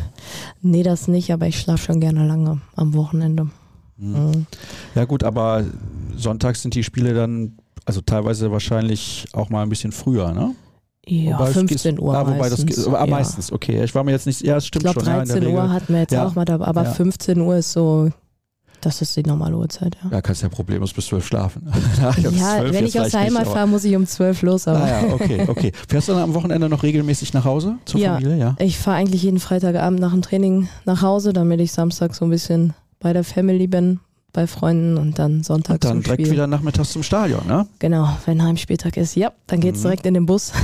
[0.61, 3.49] nee, das nicht, aber ich schlafe schon gerne lange am Wochenende.
[3.97, 4.47] Mhm.
[4.97, 5.63] Ja gut, aber
[6.17, 10.57] sonntags sind die Spiele dann, also teilweise wahrscheinlich auch mal ein bisschen früher, ne?
[11.07, 12.75] Ja, Wobei es 15 geht- Uhr Ah, wobei meistens.
[12.77, 13.07] das ah, ja.
[13.07, 13.85] meistens, okay.
[13.85, 15.05] Ich war mir jetzt nicht, ja, es Ich stimmt schon.
[15.05, 15.71] ja, in der 13 Uhr Regel.
[15.73, 16.27] hatten wir jetzt Ja.
[16.27, 16.91] auch mal dabei, aber Ja.
[16.91, 18.11] 15 Uhr ist so,
[18.85, 20.11] das ist die normale Uhrzeit, ja.
[20.11, 21.71] Ja, kannst ja problemlos bis zwölf schlafen.
[22.01, 24.89] Ja, zwölf, wenn ich aus der Heimat fahre, muss ich um 12 los, aber Ah
[24.89, 25.73] ja, okay, okay.
[25.89, 28.15] Fährst du dann am Wochenende noch regelmäßig nach Hause zur Ja.
[28.15, 28.37] Familie?
[28.39, 28.57] Ja.
[28.59, 32.31] ich fahre eigentlich jeden Freitagabend nach dem Training nach Hause, damit ich Samstag so ein
[32.31, 34.01] bisschen bei der Family bin,
[34.33, 36.33] bei Freunden und dann Sonntag Und dann direkt Spiel.
[36.33, 37.67] wieder nachmittags zum Stadion, ne?
[37.79, 39.15] Genau, wenn Heimspieltag ist.
[39.15, 39.83] Ja, dann geht's Mhm.
[39.85, 40.53] direkt in den Bus.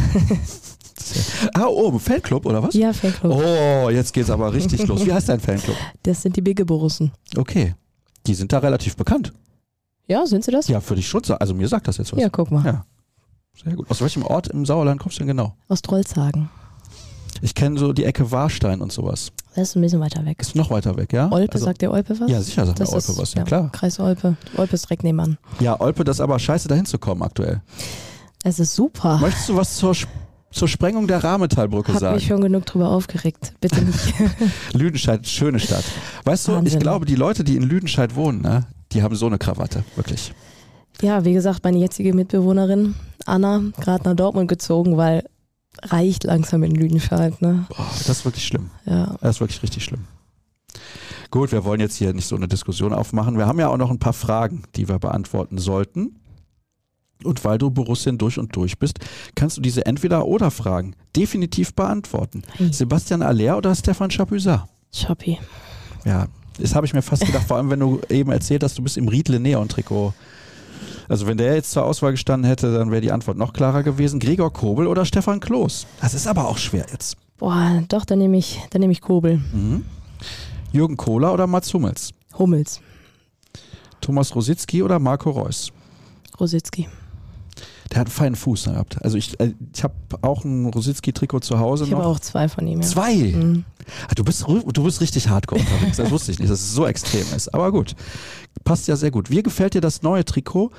[1.55, 2.75] Ah, oh, Fanclub oder was?
[2.75, 3.33] ja, Fanclub.
[3.35, 5.05] Oh, jetzt geht's aber richtig los.
[5.05, 5.75] Wie heißt dein Fanclub?
[6.03, 7.11] Das sind die Bigge Borussen.
[7.37, 7.75] Okay.
[8.27, 9.33] Die sind da relativ bekannt.
[10.07, 10.69] Ja, sind sie das?
[10.69, 11.23] Ja, für dich schon.
[11.39, 12.21] Also mir sagt das jetzt was.
[12.21, 12.65] Ja, guck mal.
[12.65, 12.85] Ja.
[13.63, 13.91] Sehr gut.
[13.91, 15.55] Aus welchem Ort im Sauerland kommst du denn genau?
[15.69, 16.49] Aus Trollshagen.
[17.43, 19.33] Ich kenne so die Ecke Warstein und sowas.
[19.55, 20.39] Das ist ein bisschen weiter weg.
[20.41, 21.31] Ist noch weiter weg, ja?
[21.31, 22.31] Olpe, Also- sagt dir Olpe was?
[22.31, 23.71] Ja, sicher sagt das Olpe ist, was, ja, klar.
[23.73, 24.37] Kreis Olpe.
[24.57, 25.39] Olpe ist direkt nebenan.
[25.59, 27.63] Ja, Olpe, das ist aber scheiße, dahin zu kommen aktuell.
[28.45, 29.19] Es ist super.
[29.19, 29.95] Möchtest du was zur,
[30.53, 32.15] zur Sprengung der Rahmethalbrücke Hab sagen?
[32.17, 33.55] mich schon genug drüber aufgeregt.
[33.61, 34.15] Bitte nicht.
[34.73, 35.85] Lüdenscheid, schöne Stadt.
[36.25, 36.81] Weißt du, ich Wahnsinn.
[36.81, 40.33] glaube, die Leute, die in Lüdenscheid wohnen, ne, die haben so eine Krawatte, wirklich.
[41.01, 42.95] ja, wie gesagt, meine jetzige Mitbewohnerin
[43.27, 45.25] Anna, gerade nach Dortmund gezogen, weil
[45.83, 47.41] reicht langsam in Lüdenscheid.
[47.41, 47.67] Ne?
[47.69, 48.71] Boah, das ist wirklich schlimm.
[48.87, 49.17] Ja.
[49.21, 50.05] Das ist wirklich richtig schlimm.
[51.31, 53.39] Gut, wir wollen jetzt hier nicht so eine Diskussion aufmachen.
[53.39, 56.20] Wir haben ja auch noch ein paar Fragen, die wir beantworten sollten.
[57.25, 58.99] Und weil du Borussin durch und durch bist,
[59.35, 62.43] kannst du diese Entweder-Oder-Fragen definitiv beantworten.
[62.57, 64.69] Hey, Sebastian Aller oder Stefan Chapuisat?
[64.93, 65.39] Shopee.
[66.05, 66.27] Ja,
[66.59, 68.97] das habe ich mir fast gedacht, vor allem wenn du eben erzählt hast, du bist
[68.97, 70.15] im Riedle Neon-Trikot.
[71.09, 74.21] Also wenn der jetzt zur Auswahl gestanden hätte, dann wäre die Antwort noch klarer gewesen.
[74.21, 75.87] Gregor Kobel oder Stefan Kloß?
[76.01, 77.17] Das ist aber auch schwer jetzt.
[77.39, 79.39] Boah, doch, dann nehme ich, dann nehme ich Kobel.
[79.53, 79.85] Mhm.
[80.73, 82.11] Jürgen Kohler oder Mats Hummels?
[82.39, 82.81] Hummels.
[84.01, 85.73] Thomas Rositzky oder Marco Reus?
[86.39, 86.89] Rositzky.
[87.91, 89.03] Der hat einen feinen Fuß gehabt.
[89.03, 92.67] Also ich, äh, ich habe auch ein Rositzky-Trikot zu Hause Ich habe auch zwei von
[92.67, 92.81] ihm.
[92.81, 92.87] Ja.
[92.87, 93.15] Zwei?
[93.17, 93.65] Mhm.
[94.09, 95.97] Ah, Du bist, du bist richtig hardcore unterwegs.
[95.97, 97.53] Das wusste ich nicht, dass es so extrem ist.
[97.53, 97.97] Aber gut.
[98.65, 99.31] Passt ja sehr gut.
[99.31, 100.71] Wie gefällt dir das neue Trikot?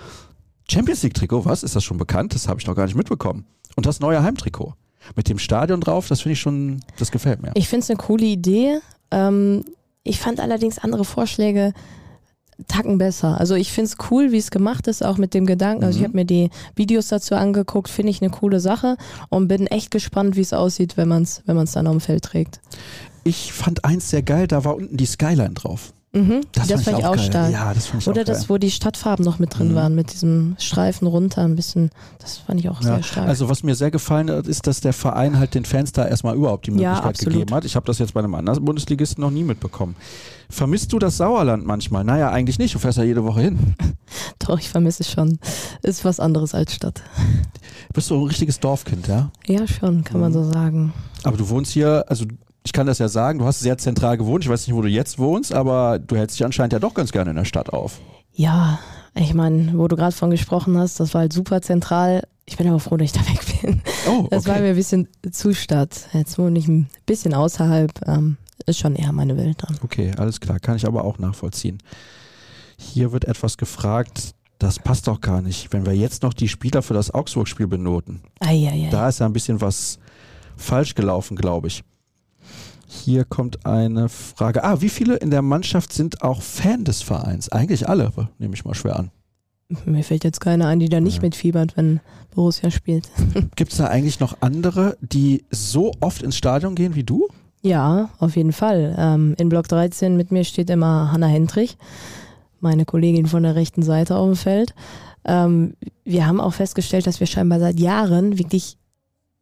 [0.69, 1.63] Champions League-Trikot, was?
[1.63, 2.33] Ist das schon bekannt?
[2.33, 3.45] Das habe ich noch gar nicht mitbekommen.
[3.75, 4.73] Und das neue Heimtrikot.
[5.15, 7.51] Mit dem Stadion drauf, das finde ich schon, das gefällt mir.
[7.55, 8.79] Ich finde es eine coole Idee.
[9.09, 9.65] Ähm,
[10.03, 11.73] ich fand allerdings andere Vorschläge
[12.67, 13.39] Tacken besser.
[13.39, 15.83] Also ich finde es cool, wie es gemacht ist, auch mit dem Gedanken.
[15.83, 16.07] Also ich Mhm.
[16.07, 18.97] habe mir die Videos dazu angeguckt, finde ich eine coole Sache
[19.29, 22.01] und bin echt gespannt, wie es aussieht, wenn man es wenn man's dann auf dem
[22.01, 22.59] Feld trägt.
[23.23, 25.93] Ich fand eins sehr geil, da war unten die Skyline drauf.
[26.13, 26.41] Mhm.
[26.51, 27.23] Das, fand ich auch geil.
[27.25, 27.51] stark.
[27.53, 29.75] Ja, das fand ich Oder auch das, wo die Stadtfarben noch mit drin Mhm.
[29.75, 31.89] waren, mit diesem Streifen runter, ein bisschen,
[32.19, 33.27] das fand ich auch Ja, sehr stark.
[33.29, 36.35] Also was mir sehr gefallen hat, ist, dass der Verein halt den Fans da erstmal
[36.35, 37.33] überhaupt die Ja, Möglichkeit absolut.
[37.33, 37.63] gegeben hat.
[37.63, 39.95] Ich habe das jetzt bei einem anderen Bundesligisten noch nie mitbekommen.
[40.49, 42.03] Vermisst du das Sauerland manchmal?
[42.03, 42.75] Naja, eigentlich nicht.
[42.75, 43.75] Du fährst ja jede Woche hin.
[44.39, 45.39] Doch, ich vermisse es schon.
[45.81, 47.01] Ist was anderes als Stadt.
[47.93, 49.31] Bist du ein richtiges Dorfkind, ja?
[49.47, 50.33] Ja, schon, kann man Mhm.
[50.33, 50.93] so sagen.
[51.23, 52.25] Aber du wohnst hier, also
[52.63, 54.43] ich kann das ja sagen, du hast sehr zentral gewohnt.
[54.43, 57.11] Ich weiß nicht, wo du jetzt wohnst, aber du hältst dich anscheinend ja doch ganz
[57.11, 57.99] gerne in der Stadt auf.
[58.33, 58.79] Ja,
[59.15, 62.23] ich meine, wo du gerade von gesprochen hast, das war halt super zentral.
[62.45, 63.81] Ich bin aber froh, dass ich da weg bin.
[64.09, 64.63] Oh, Das war okay.
[64.63, 66.07] mir ein bisschen zu Stadt.
[66.13, 67.91] Jetzt wohne ich ein bisschen außerhalb.
[68.07, 69.77] Ähm, ist schon eher meine Welt dann.
[69.83, 70.59] Okay, alles klar.
[70.59, 71.79] Kann ich aber auch nachvollziehen.
[72.77, 76.81] Hier wird etwas gefragt, das passt doch gar nicht, wenn wir jetzt noch die Spieler
[76.81, 78.21] für das Augsburg-Spiel benoten.
[78.39, 78.89] Eieiei.
[78.91, 79.97] Da ist ja ein bisschen was
[80.55, 81.83] falsch gelaufen, glaube ich.
[82.93, 84.65] Hier kommt eine Frage.
[84.65, 87.49] Ah, wie viele in der Mannschaft sind auch Fan des Vereins?
[87.49, 89.11] Eigentlich alle, nehme ich mal schwer an.
[89.85, 91.21] Mir fällt jetzt keiner ein, die da nicht Ja.
[91.21, 92.01] mitfiebert, wenn
[92.35, 93.09] Borussia spielt.
[93.55, 97.29] Gibt es da eigentlich noch andere, die so oft ins Stadion gehen wie du?
[97.61, 98.93] Ja, auf jeden Fall.
[98.99, 101.77] Ähm, in Block 13 mit mir steht immer Hanna Hendrich,
[102.59, 104.73] meine Kollegin von der rechten Seite auf dem Feld.
[105.23, 108.77] Ähm, wir haben auch festgestellt, dass wir scheinbar seit Jahren wirklich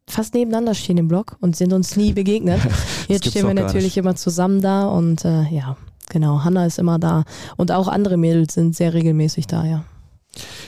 [0.10, 2.62] fast nebeneinander stehen im Block und sind uns nie begegnet.
[3.08, 5.78] Jetzt stehen wir natürlich immer zusammen da und äh, ja,
[6.10, 7.24] genau, Hanna ist immer da.
[7.58, 9.84] Und auch andere Mädels sind sehr regelmäßig da, ja.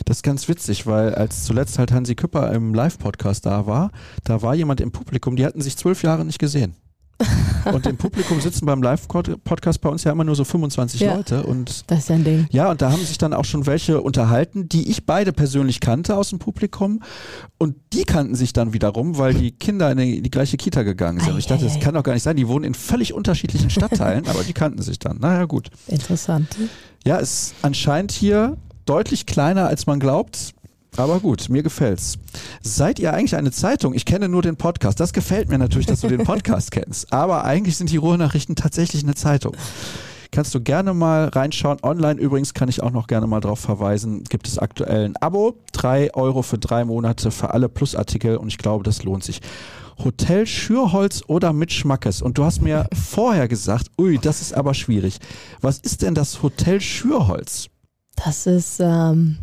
[0.05, 3.91] Das ist ganz witzig, weil als zuletzt halt Hansi Küpper im Live-Podcast da war,
[4.23, 6.75] da war jemand im Publikum, die hatten sich zwölf Jahre nicht gesehen.
[7.73, 11.15] Und im Publikum sitzen beim Live-Podcast bei uns ja immer nur so 25 Ja.
[11.15, 12.47] Leute und Das ist ja ein Ding.
[12.51, 16.15] Ja, und da haben sich dann auch schon welche unterhalten, die ich beide persönlich kannte
[16.15, 17.01] aus dem Publikum.
[17.57, 21.19] Und die kannten sich dann wiederum, weil die Kinder in die, die gleiche Kita gegangen
[21.19, 21.33] sind.
[21.33, 22.35] Und ich dachte, das kann doch gar nicht sein.
[22.35, 25.17] Die wohnen in völlig unterschiedlichen Stadtteilen, aber die kannten sich dann.
[25.19, 25.69] Naja, gut.
[25.87, 26.47] Interessant.
[27.05, 30.53] Ja, ist anscheinend hier deutlich kleiner, als man glaubt.
[30.97, 32.17] Aber gut, mir gefällt's.
[32.61, 33.93] Seid ihr eigentlich eine Zeitung?
[33.93, 34.99] Ich kenne nur den Podcast.
[34.99, 37.13] Das gefällt mir natürlich, dass du den Podcast kennst.
[37.13, 39.55] Aber eigentlich sind die Ruhrnachrichten tatsächlich eine Zeitung.
[40.31, 41.77] Kannst du gerne mal reinschauen.
[41.81, 44.25] Online übrigens kann ich auch noch gerne mal darauf verweisen.
[44.25, 45.55] Gibt es aktuell ein Abo.
[45.71, 49.39] Drei Euro für drei Monate für alle Plusartikel und ich glaube, das lohnt sich.
[50.03, 52.21] Hotel Schürholz oder mit Schmackes.
[52.21, 55.19] Und du hast mir vorher gesagt, ui, das ist aber schwierig.
[55.61, 57.67] Was ist denn das Hotel Schürholz?
[58.23, 59.37] Das ist ähm,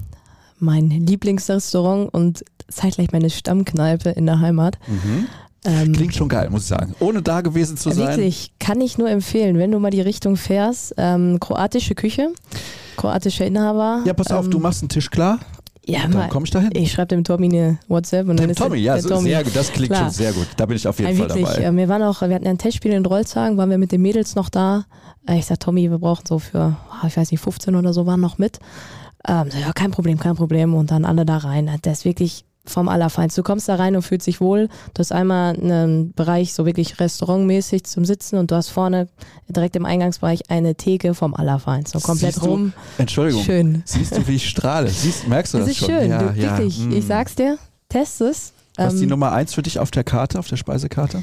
[0.61, 4.79] mein Lieblingsrestaurant und zeitgleich meine Stammkneipe in der Heimat.
[4.87, 5.27] Mhm.
[5.65, 6.95] Ähm, Klingt schon geil, muss ich sagen.
[7.01, 8.09] Ohne da gewesen zu sein.
[8.09, 10.95] Wirklich, kann ich nur empfehlen, wenn du mal die Richtung fährst.
[10.97, 12.33] Ähm, kroatische Küche,
[12.97, 14.03] kroatischer Inhaber.
[14.07, 15.41] Ja, pass auf, ähm, du machst einen Tisch klar.
[15.85, 16.71] Ja, dann komme ich dahin.
[16.75, 19.31] Ich schreibe dem Tommy eine WhatsApp und dem dann Tommy, ist ja, der so, Tommy.
[19.31, 19.57] sehr gut.
[19.57, 20.03] Das klingt Klar.
[20.03, 20.47] schon sehr gut.
[20.59, 21.65] Da bin ich auf jeden Fall wirklich, dabei.
[21.65, 24.35] Äh, wir waren auch, wir hatten ein Testspiel in Rollzagen, waren wir mit den Mädels
[24.35, 24.85] noch da.
[25.27, 28.05] Äh, ich sag Tommy, wir brauchen so für, ah, ich weiß nicht, 15 oder so
[28.05, 28.59] waren noch mit.
[29.27, 30.75] Ähm, ja, kein Problem, kein Problem.
[30.75, 31.71] Und dann alle da rein.
[31.85, 33.43] Der ist wirklich vom Allerfeinsten.
[33.43, 34.69] Du kommst da rein und fühlst dich wohl.
[34.95, 39.09] Du hast einmal einen Bereich so wirklich restaurantmäßig zum Sitzen und du hast vorne
[39.49, 41.99] direkt im Eingangsbereich eine Theke vom Allerfeinsten.
[41.99, 42.73] So komplett Siehst rum.
[42.97, 43.43] Du, Entschuldigung.
[43.43, 43.83] Schön.
[43.87, 44.91] Siehst du, wie ich strahle?
[44.91, 45.89] Siehst, merkst du das, das ist schon?
[45.89, 46.11] schön.
[46.11, 46.59] Ja, du, ja.
[46.59, 46.87] wirklich.
[46.91, 47.59] Ich sag's dir.
[47.89, 48.53] Test es.
[48.77, 51.23] Was ist die Ähm, Nummer eins für dich auf der Karte, auf der Speisekarte?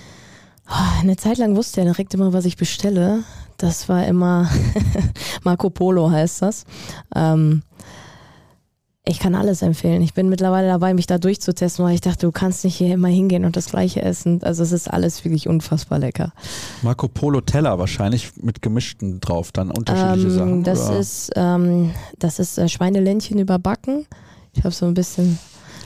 [0.68, 3.24] Oh, Eine Zeit lang wusste er direkt immer, was ich bestelle.
[3.58, 4.50] Das war immer
[5.44, 6.66] Marco Polo heißt das.
[7.16, 7.64] Ähm,
[9.08, 10.02] ich kann alles empfehlen.
[10.02, 13.08] Ich bin mittlerweile dabei, mich da durchzutesten, weil ich dachte, du kannst nicht hier immer
[13.08, 14.42] hingehen und das gleiche essen.
[14.42, 16.34] Also es ist alles wirklich unfassbar lecker.
[16.82, 20.64] Marco Polo Teller wahrscheinlich mit gemischten drauf, dann unterschiedliche Ähm, Sachen.
[20.64, 20.98] das, oder?
[21.00, 24.08] ist, ähm, das ist äh, Schweineländchen überbacken.
[24.54, 25.38] Ich habe so ein bisschen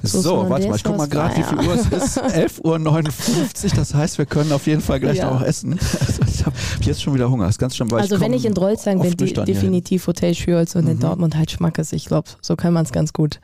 [0.03, 1.57] So, Soße warte mal, ich guck mal gerade, wie viel.
[1.57, 2.17] Uhr es ist.
[2.63, 5.31] 11.59 Uhr, das heißt, wir können auf jeden Fall gleich Ja.
[5.31, 5.77] noch essen.
[5.99, 8.53] Also ich habe jetzt schon wieder Hunger, ist ganz schön, weil Also wenn ich in
[8.53, 11.01] Drolzang bin, de definitiv Hotel Schürz und in Mhm.
[11.01, 11.91] Dortmund halt Schmackes.
[11.93, 13.39] Ich glaube, so kann man es ganz gut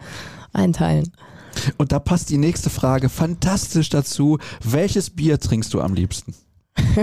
[0.53, 1.11] einteilen.
[1.77, 4.39] Und da passt die nächste Frage fantastisch dazu.
[4.63, 6.33] Welches Bier trinkst du am liebsten?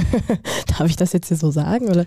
[0.79, 1.89] Darf ich das jetzt hier so sagen?
[1.89, 2.05] Oder?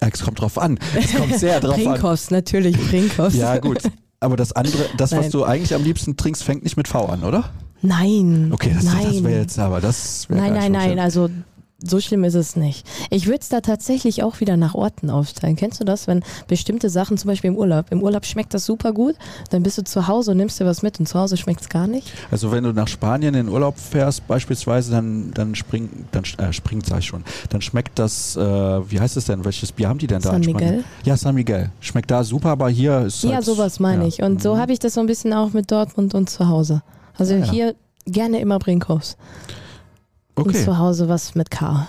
[0.00, 0.78] Es kommt drauf an.
[0.96, 1.82] Es kommt sehr drauf an.
[1.84, 3.34] Brinkhoffs, natürlich Brinkhoffs.
[3.34, 3.78] Ja, gut.
[4.20, 5.30] Aber das andere, das, was Nein.
[5.30, 7.50] du eigentlich am liebsten trinkst, fängt nicht mit V an, oder?
[7.82, 8.50] Nein.
[8.52, 9.06] Okay, das, nein.
[9.06, 10.98] das wäre jetzt aber, das Nein, nein, nein.
[10.98, 11.30] Also
[11.82, 12.86] so schlimm ist es nicht.
[13.10, 15.56] Ich würde es da tatsächlich auch wieder nach Orten aufteilen.
[15.56, 18.92] Kennst du das, wenn bestimmte Sachen, zum Beispiel im Urlaub, im Urlaub schmeckt das super
[18.92, 19.14] gut,
[19.50, 21.68] dann bist du zu Hause und nimmst dir was mit und zu Hause schmeckt es
[21.68, 22.12] gar nicht?
[22.30, 26.86] Also wenn du nach Spanien in Urlaub fährst beispielsweise, dann, dann springt, dann äh, springt,
[26.86, 30.06] sag ich schon, dann schmeckt das, äh, wie heißt es denn, welches Bier haben die
[30.06, 30.70] denn da San in Spanien?
[30.76, 30.84] Miguel?
[31.04, 31.70] Ja, San Miguel.
[31.80, 34.08] Schmeckt da super, aber hier ist Ja, halt, sowas meine ja.
[34.08, 34.22] ich.
[34.22, 34.58] Und so Mhm.
[34.58, 36.82] habe ich das so ein bisschen auch mit Dortmund und zu Hause.
[37.16, 37.50] Also ja.
[37.50, 37.74] hier
[38.06, 39.16] gerne immer Brinkhoffs.
[40.40, 41.86] Und Okay, zu Hause was mit K.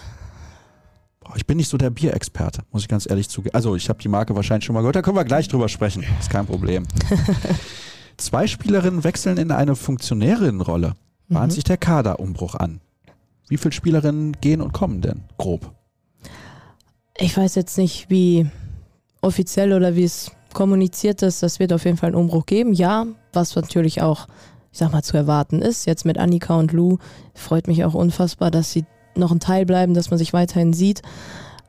[1.36, 3.56] Ich bin nicht so der Bierexperte, muss ich ganz ehrlich zugeben.
[3.56, 6.04] Also ich habe die Marke wahrscheinlich schon mal gehört, da können wir gleich drüber sprechen,
[6.20, 6.84] ist kein Problem.
[8.18, 10.94] Zwei Spielerinnen wechseln in eine Funktionärinnenrolle.
[11.30, 11.56] Bahnt Mhm.
[11.56, 12.82] sich der Kaderumbruch an.
[13.48, 15.24] Wie viele Spielerinnen gehen und kommen denn?
[15.38, 15.72] Grob.
[17.18, 18.50] Ich weiß jetzt nicht, wie
[19.22, 21.42] offiziell oder wie es kommuniziert ist.
[21.44, 22.74] Das wird auf jeden Fall einen Umbruch geben.
[22.74, 24.28] Ja, was natürlich auch,
[24.72, 25.86] ich sag mal, zu erwarten ist.
[25.86, 26.98] Jetzt mit Annika und Lou
[27.34, 31.02] freut mich auch unfassbar, dass sie noch ein Teil bleiben, dass man sich weiterhin sieht.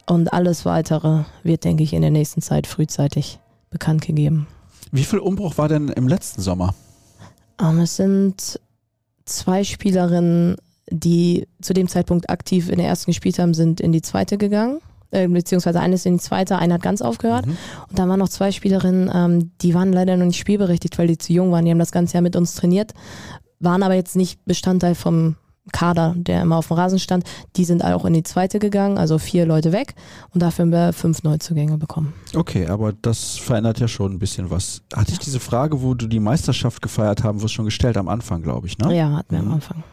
[0.07, 3.39] Und alles weitere wird, denke ich, in der nächsten Zeit frühzeitig
[3.71, 4.47] bekannt gegeben.
[4.91, 6.75] Wie viel Umbruch war denn im letzten Sommer?
[7.61, 8.61] Ähm, es sind
[9.25, 10.57] zwei Spielerinnen,
[10.91, 14.81] die zu dem Zeitpunkt aktiv in der ersten gespielt haben, sind in die zweite gegangen.
[15.13, 17.47] Äh, beziehungsweise eine ist in die zweite, eine hat ganz aufgehört.
[17.47, 17.57] Mhm.
[17.91, 21.19] Und dann waren noch zwei Spielerinnen, ähm, die waren leider noch nicht spielberechtigt, weil die
[21.19, 21.65] zu jung waren.
[21.65, 22.93] Die haben das ganze Jahr mit uns trainiert,
[23.61, 25.37] waren aber jetzt nicht Bestandteil vom
[25.71, 27.23] Kader, der immer auf dem Rasen stand.
[27.55, 29.95] Die sind auch in die zweite gegangen, also vier Leute weg.
[30.35, 32.15] Und dafür haben wir fünf Neuzugänge bekommen.
[32.35, 34.83] Okay, aber das verändert ja schon ein bisschen was.
[34.93, 38.43] Hatte ich diese Frage, wo du die Meisterschaft gefeiert haben wirst, schon gestellt am Anfang,
[38.43, 38.97] glaube ich, ne?
[38.97, 39.49] Ja, hatten wir Mhm.
[39.49, 39.85] am Anfang.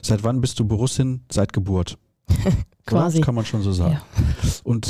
[0.00, 1.22] Seit wann bist du Borussin?
[1.30, 1.98] Seit Geburt.
[2.86, 3.18] Quasi.
[3.18, 3.94] Ja, kann man schon so sagen.
[3.94, 4.22] Ja.
[4.64, 4.88] Und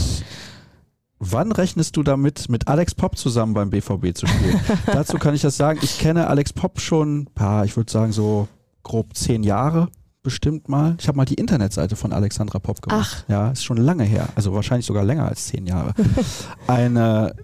[1.18, 4.60] wann rechnest du damit, mit Alex Popp zusammen beim BVB zu spielen?
[4.86, 5.80] Dazu kann ich das sagen.
[5.82, 8.48] Ich kenne Alex Popp schon, paar, ich würde sagen so
[8.82, 9.88] grob zehn Jahre
[10.22, 10.94] bestimmt mal.
[11.00, 13.24] Ich habe mal die Internetseite von Alexandra Popp gemacht.
[13.28, 14.28] Ja, ist schon lange her.
[14.34, 15.94] Also wahrscheinlich sogar länger als zehn Jahre.
[16.66, 17.34] Eine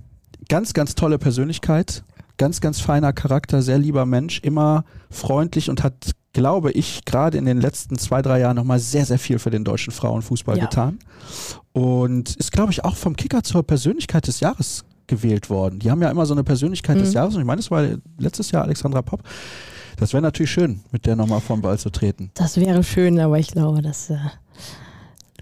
[0.49, 2.05] ganz, ganz tolle Persönlichkeit.
[2.36, 7.47] Ganz, ganz feiner Charakter, sehr lieber Mensch, immer freundlich und hat, glaube ich, gerade in
[7.47, 10.64] den letzten zwei, drei Jahren nochmal sehr, sehr viel für den deutschen Frauenfußball Ja.
[10.66, 10.99] getan.
[11.72, 15.78] Und ist, glaube ich, auch vom Kicker zur Persönlichkeit des Jahres gewählt worden.
[15.78, 17.14] Die haben ja immer so eine Persönlichkeit des Mhm.
[17.14, 17.87] Jahres und ich meine, das war
[18.18, 19.22] letztes Jahr Alexandra Popp.
[19.97, 22.30] Das wäre natürlich schön, mit der nochmal vom Ball zu treten.
[22.35, 24.11] Das wäre schön, aber ich glaube, dass.
[24.11, 24.16] Äh,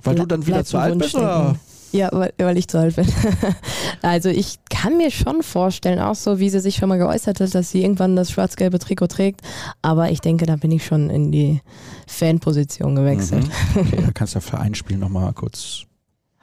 [0.03, 1.57] Weil du dann wieder zu alt bist oder?
[1.93, 3.07] Ja, weil, weil ich zu alt bin.
[4.03, 7.55] also ich kann mir schon vorstellen, auch so wie sie sich schon mal geäußert hat,
[7.55, 9.43] dass sie irgendwann das schwarz-gelbe Trikot trägt.
[9.83, 11.61] Aber ich denke, da bin ich schon in die
[12.07, 13.47] Fanposition gewechselt.
[13.47, 13.53] Mhm.
[13.93, 15.87] Okay, da kannst du ja für ein Spiel nochmal kurz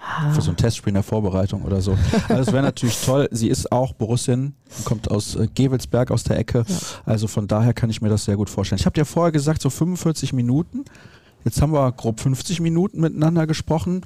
[0.02, 0.32] Ah.
[0.32, 1.98] Für so ein Testspiel in der Vorbereitung oder so.
[2.30, 3.28] Also es wäre natürlich toll.
[3.32, 4.54] Sie ist auch Borussin,
[4.86, 6.64] kommt aus äh, Gewelsberg aus der Ecke.
[6.68, 6.76] Ja.
[7.06, 8.80] Also von daher kann ich mir das sehr gut vorstellen.
[8.80, 10.86] Ich habe dir vorher gesagt, so 45 Minuten.
[11.44, 14.06] Jetzt haben wir grob 50 Minuten miteinander gesprochen.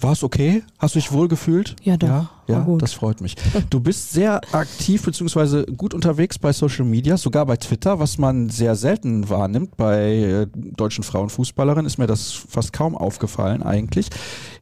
[0.00, 0.62] War es okay?
[0.78, 1.76] Hast du dich wohl gefühlt?
[1.82, 2.08] Ja, doch.
[2.08, 3.36] Ja, ja das freut mich.
[3.70, 5.64] Du bist sehr aktiv bzw.
[5.72, 9.76] gut unterwegs bei Social Media, sogar bei Twitter, was man sehr selten wahrnimmt.
[9.76, 14.10] Bei äh, deutschen Frauenfußballerinnen ist mir das fast kaum aufgefallen eigentlich.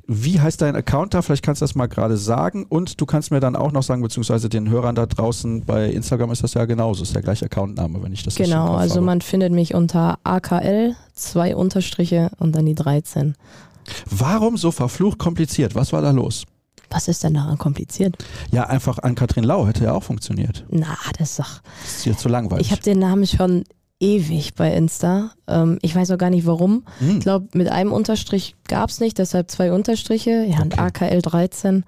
[0.06, 1.22] Wie heißt dein Account da?
[1.22, 2.66] Vielleicht kannst du das mal gerade sagen.
[2.68, 6.32] Und du kannst mir dann auch noch sagen, beziehungsweise den Hörern da draußen bei Instagram
[6.32, 9.52] ist das ja genauso, ist der gleiche Accountname, wenn ich das Genau, also man findet
[9.52, 13.36] mich unter AKL, zwei Unterstriche und dann die 13.
[14.10, 15.74] Warum so verflucht kompliziert?
[15.74, 16.44] Was war da los?
[16.90, 18.16] Was ist denn daran kompliziert?
[18.50, 20.64] Ja, einfach an Katrin Lau hätte ja auch funktioniert.
[20.68, 21.62] Na, das ist doch.
[21.82, 22.66] Das ist hier zu langweilig.
[22.66, 23.64] Ich habe den Namen schon
[23.98, 25.30] ewig bei Insta.
[25.46, 26.84] Ähm, ich weiß auch gar nicht warum.
[26.98, 27.18] Hm.
[27.18, 30.44] Ich glaube, mit einem Unterstrich gab es nicht, deshalb zwei Unterstriche.
[30.44, 30.62] Ja, okay.
[30.62, 31.84] und AKL 13.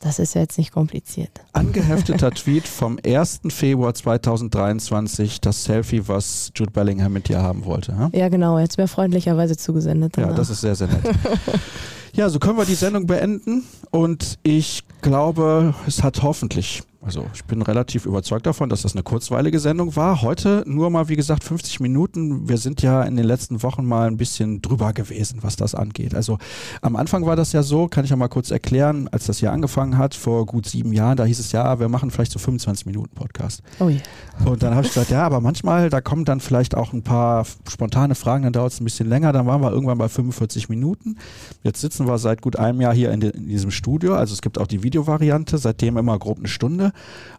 [0.00, 1.30] Das ist ja jetzt nicht kompliziert.
[1.52, 3.40] Angehefteter Tweet vom 1.
[3.48, 7.92] Februar 2023, das Selfie, was Jude Bellingham mit dir haben wollte.
[7.92, 10.12] Ja, ja genau, jetzt wäre freundlicherweise zugesendet.
[10.16, 10.30] Danach.
[10.30, 11.02] Ja, das ist sehr, sehr nett.
[12.12, 17.44] ja, so können wir die Sendung beenden und ich glaube, es hat hoffentlich also ich
[17.44, 20.20] bin relativ überzeugt davon, dass das eine kurzweilige Sendung war.
[20.20, 22.48] Heute nur mal, wie gesagt, 50 Minuten.
[22.48, 26.14] Wir sind ja in den letzten Wochen mal ein bisschen drüber gewesen, was das angeht.
[26.16, 26.38] Also
[26.82, 29.52] am Anfang war das ja so, kann ich ja mal kurz erklären, als das hier
[29.52, 32.84] angefangen hat, vor gut sieben Jahren, da hieß es ja, wir machen vielleicht so 25
[32.86, 33.62] Minuten Podcast.
[33.78, 34.00] Oh yeah.
[34.44, 37.46] Und dann habe ich gesagt, ja, aber manchmal, da kommen dann vielleicht auch ein paar
[37.68, 41.16] spontane Fragen, dann dauert es ein bisschen länger, dann waren wir irgendwann bei 45 Minuten.
[41.62, 44.58] Jetzt sitzen wir seit gut einem Jahr hier in, in diesem Studio, also es gibt
[44.58, 46.88] auch die Videovariante, seitdem immer grob eine Stunde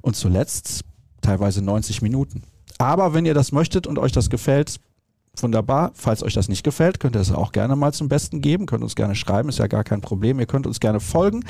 [0.01, 0.81] und zuletzt
[1.21, 2.43] teilweise 90 Minuten.
[2.77, 4.79] Aber wenn ihr das möchtet und euch das gefällt,
[5.43, 5.91] Wunderbar.
[5.93, 8.65] Falls euch das nicht gefällt, könnt ihr es auch gerne mal zum Besten geben.
[8.65, 10.39] Könnt uns gerne schreiben, ist ja gar kein Problem.
[10.39, 11.43] Ihr könnt uns gerne folgen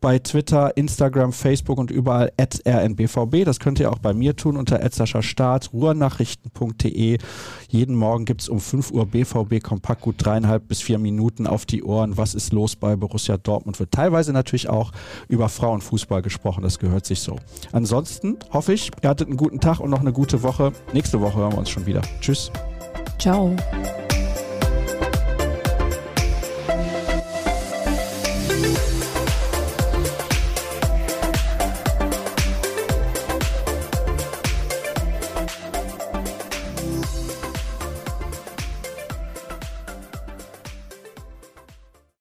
[0.00, 3.44] bei Twitter, Instagram, Facebook und überall at rnbvb.
[3.44, 4.78] Das könnt ihr auch bei mir tun unter
[5.22, 7.18] Start, ruhrnachrichten.de.
[7.68, 11.66] Jeden Morgen gibt es um 5 Uhr BVB kompakt gut dreieinhalb bis vier Minuten auf
[11.66, 12.16] die Ohren.
[12.16, 13.80] Was ist los bei Borussia Dortmund?
[13.80, 14.92] Wird teilweise natürlich auch
[15.28, 16.62] über Frauenfußball gesprochen.
[16.62, 17.36] Das gehört sich so.
[17.72, 20.72] Ansonsten hoffe ich, ihr hattet einen guten Tag und noch eine gute Woche.
[20.92, 22.02] Nächste Woche hören wir uns schon wieder.
[22.20, 22.50] Tschüss.
[23.16, 24.07] Ciao.